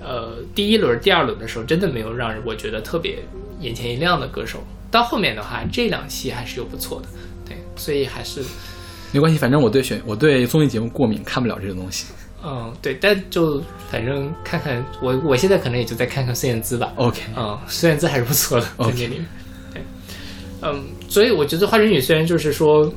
[0.00, 3.18] 呃，第一轮、第二轮的时候，真的没有让我觉得特别
[3.60, 4.58] 眼前一亮的歌手。
[4.90, 7.08] 到后面的话，这两期还是有不错的，
[7.46, 8.42] 对，所以还是，
[9.12, 12.06] 没关系，反正我对选我对综艺节目过敏，看不了这种东西。
[12.42, 16.92] 嗯，对，但就反正看看我，我现在可能也就再看看孙燕姿吧。
[16.96, 19.26] OK，嗯，孙燕姿还是不错的，在那里面。
[19.72, 19.82] 对，
[20.62, 22.90] 嗯，所以我觉得花生女虽然就是说，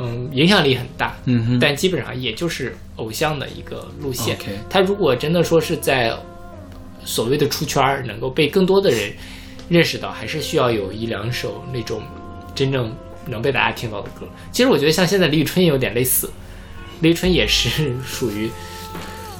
[0.00, 4.36] 嗯，影响力很大，嗯哼，但基本上也就是偶像的一个路线。
[4.70, 6.12] 他如果真的说是在
[7.04, 9.12] 所谓的出圈儿，能够被更多的人
[9.68, 12.02] 认识到，还是需要有一两首那种
[12.54, 12.94] 真正
[13.26, 14.26] 能被大家听到的歌。
[14.52, 16.30] 其实我觉得像现在李宇春也有点类似，
[17.00, 18.50] 李宇春也是属于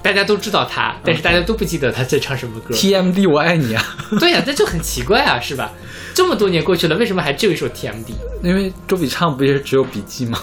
[0.03, 2.75] 大家都知道他，但是大家都不记得他在唱什么歌。
[2.75, 5.73] TMD 我爱你啊，对呀、这就很奇怪啊，是吧？
[6.19, 8.11] 这么多年过去了，为什么还只有一首 TMD？
[8.43, 10.43] 因为周笔畅不也是只有笔记吗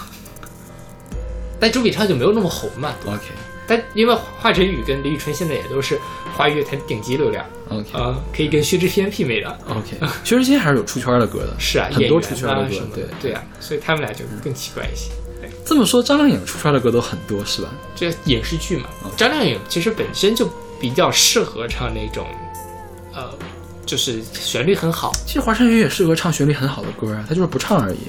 [1.60, 2.94] 但周笔畅就没有那么红嘛。
[3.06, 3.20] ？OK
[3.68, 6.00] 但因为华晨宇跟李宇春现在也都是
[6.34, 9.50] 华语乐坛顶级流量，OK 啊、可以跟薛之谦媲美的。
[9.68, 13.04] OK， 薛之谦还是有出圈的歌的，是啊，很多出圈的歌对。
[13.22, 15.12] 对啊，所以他们俩就更奇怪一些。
[15.66, 17.68] 这么说，张靓颖出圈的歌都很多是吧？
[17.94, 20.50] 这影视剧嘛，嗯张靓颖其实本身就
[20.80, 22.45] 比较适合唱那种，呃，
[23.86, 28.00] 就是旋律很好，其实华晨宇也适合唱旋律很好的歌啊，他就是不唱而已，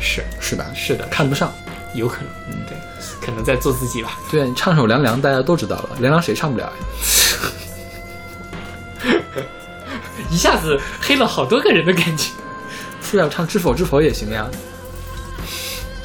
[0.00, 0.64] 是是吧？
[0.74, 1.52] 是的，看不上。
[1.94, 2.76] 有可能，嗯，对，
[3.24, 4.18] 可能在做自己吧。
[4.30, 6.72] 对啊，你唱首《凉凉》，大家都知道了，《凉凉》谁唱不了呀？
[10.30, 12.30] 一下子黑了好多个人的感觉。
[13.00, 14.46] 是要，唱《知否知否》也行呀。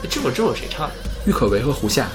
[0.10, 0.94] 知否知否谁唱的？
[1.26, 2.08] 郁可唯和胡夏。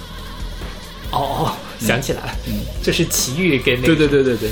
[1.11, 4.51] 哦哦，想起来了，嗯，这是齐豫跟那对，对对对对，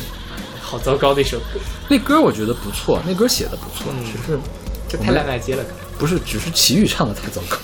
[0.74, 4.38] 好糟糕的一首歌，那歌我觉得不错，那歌写的不错，嗯只是
[4.88, 5.64] 这太烂大街了。
[5.96, 7.56] 不是只是齐豫唱的太糟糕。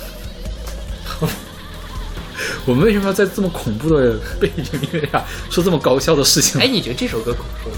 [2.64, 6.60] 我们为什么要在这么恐怖的背景音乐下说这么搞笑的事情？
[6.60, 7.76] 哎，你觉得这首歌恐怖吗？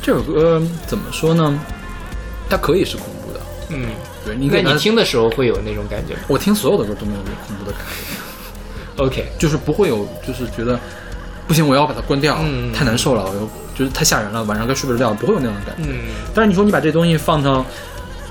[0.00, 1.60] 这首歌怎么说呢？
[2.48, 3.90] 它可以是恐怖的，嗯，
[4.24, 7.80] 对你听的时候会有那种感觉吗我听所有的歌都没有这种恐怖的感
[8.96, 10.80] 觉，？OK，就是不会有，就是觉得
[11.48, 12.70] 不行，我要把它关掉，嗯。
[12.72, 15.88] 太难受了，我又觉得太吓人了，晚上该睡不着觉，不会有那种感觉。
[15.90, 16.14] 嗯。
[16.34, 17.62] 但是你说你把这东西放到，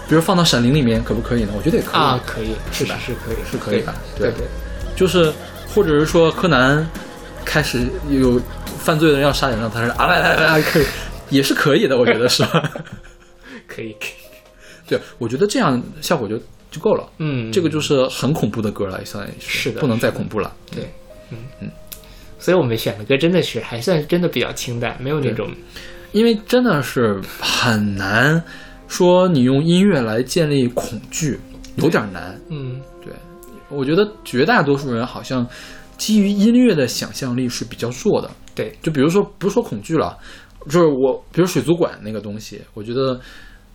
[0.08, 1.52] 比如放到《闪灵》里面，可不可以呢？
[1.58, 2.96] 我觉得也可以，啊，可以，是吧？
[3.04, 4.48] 是可以，是可以的对对。
[4.96, 5.34] 就是
[5.74, 6.88] 或者是说柯南
[7.44, 8.40] 开始有
[8.80, 10.86] 犯罪的人要杀人了，他说啊来来来来，可以，
[11.30, 12.72] 也是可以的，我觉得是吧？
[13.68, 16.38] 可以，可以，对，我觉得这样效果就
[16.72, 17.08] 就够了。
[17.18, 20.54] 嗯，这个就是很恐怖的歌了，相当于是的不能再恐怖了。
[20.72, 20.90] 对，
[21.32, 21.38] 嗯。
[21.62, 21.70] 嗯，
[22.48, 25.52] 所以我们选的歌真的是还算真的比较清淡，没有那种
[26.14, 28.42] 因为真的是很难
[28.88, 31.38] 说你用音乐来建立恐惧，
[31.76, 32.40] 有点难。
[32.50, 33.12] 嗯对，
[33.68, 35.46] 我觉得绝大多数人好像
[35.98, 38.32] 基于音乐的想象力是比较弱的。
[38.56, 40.18] 对，就比如说，不是说恐惧了，
[40.70, 43.20] 就是我，比如水族馆那个东西，我觉得，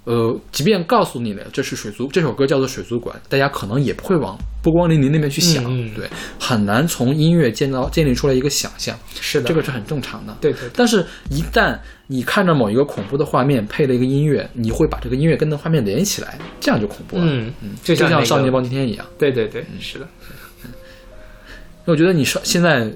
[0.05, 6.11] 呃，即便告诉你了这是水族，这首歌叫做水族馆，大家可能也不会往波光粼粼那边去想，嗯嗯对，
[6.41, 10.37] 很难从音乐建造建立出来一个想象，是的，这个是很正常的。
[10.41, 17.23] 对对对，但是，一旦你看着某一个恐怖的画面配了一个音乐，你会把这个音乐跟那画面连起来，这样就恐怖了。
[17.25, 19.07] 嗯嗯，就像《就像少年包青天》一样。
[19.17, 20.09] 对对对，是的，
[21.85, 22.93] 我觉得你说现在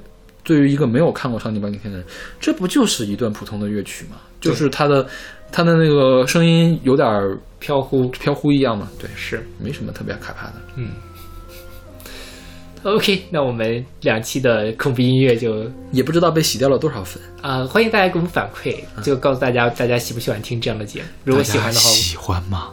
[0.46, 2.06] 对于一个没有看过《少年包青天》的人，
[2.38, 4.16] 这不就是一段普通的乐曲吗？
[4.40, 5.04] 就是他的
[5.50, 7.08] 他的那个声音有点
[7.58, 9.44] 飘忽飘忽一样嘛，对，是。
[9.58, 10.54] 没什么特别可怕的。
[10.76, 10.90] 嗯
[12.84, 17.20] ，OK，那我们两期的恐怖音乐就也不知道被洗掉了多少粉。
[17.42, 21.08] 啊、欢迎大家给我们反馈，就告诉大家大家喜不喜欢听这样的节目。
[21.24, 22.68] 如果喜欢的话，喜欢吗？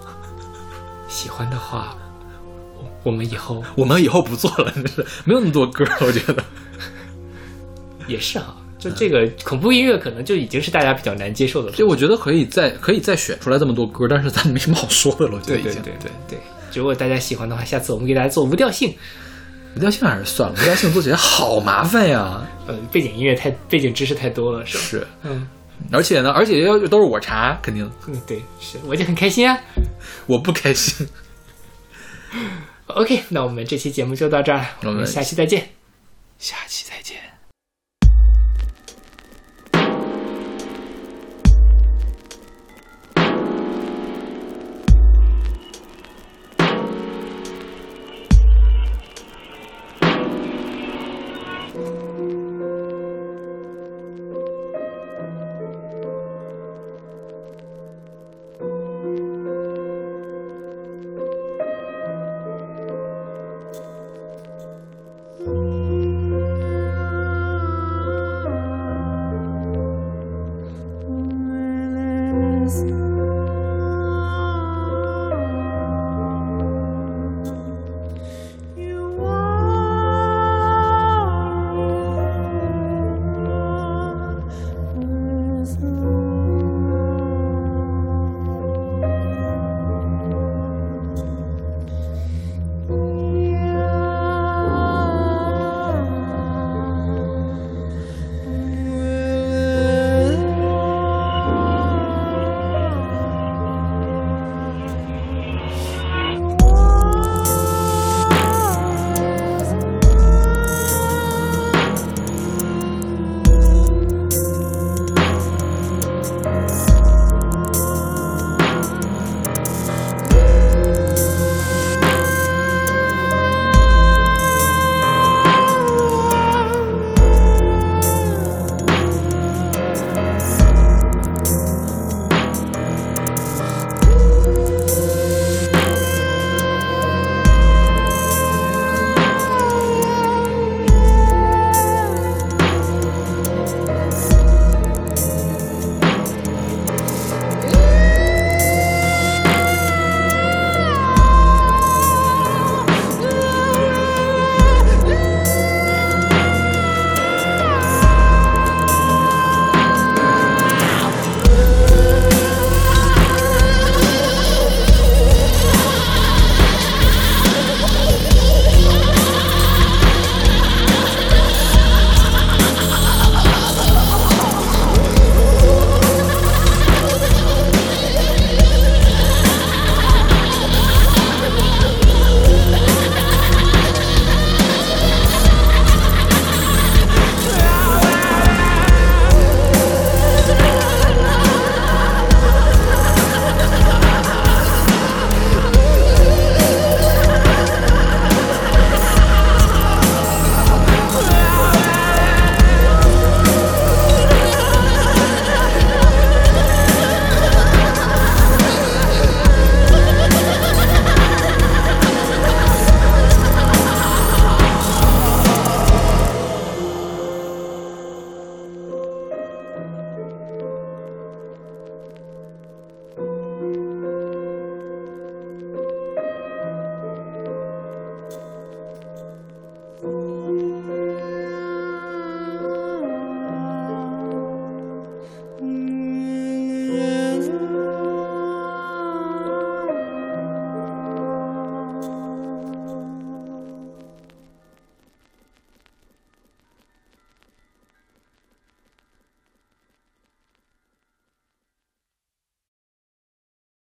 [1.07, 1.97] 喜欢的话，
[2.77, 6.43] 我我们以后我们以后不做了，真是没有那么多歌，我觉得。
[8.07, 11.75] 也是哈，就这个恐怖音乐可能就已经是大家比较难接受的了。
[11.75, 15.83] 就我觉得可以再可以再选出来这么多歌，但是咱没什么好说的了，我觉得对对已经。
[15.83, 16.39] 对对对，
[16.73, 18.95] 如果大家喜欢的话，下次我们给大家做无调性，
[19.75, 22.41] 无调性还是算了，无调性做起来好麻烦呀。
[22.67, 24.83] 呃，背景音乐太背景知识太多了，是吧？
[24.83, 25.47] 是，嗯
[25.91, 29.57] 而且呢，而且要都是我查，肯定嗯，对，是，我就很开心啊。
[30.27, 31.05] 我不开心。
[32.87, 35.69] OK，那我们这期节目就到这儿，我我们们下期再见。
[36.37, 37.32] 下期再见。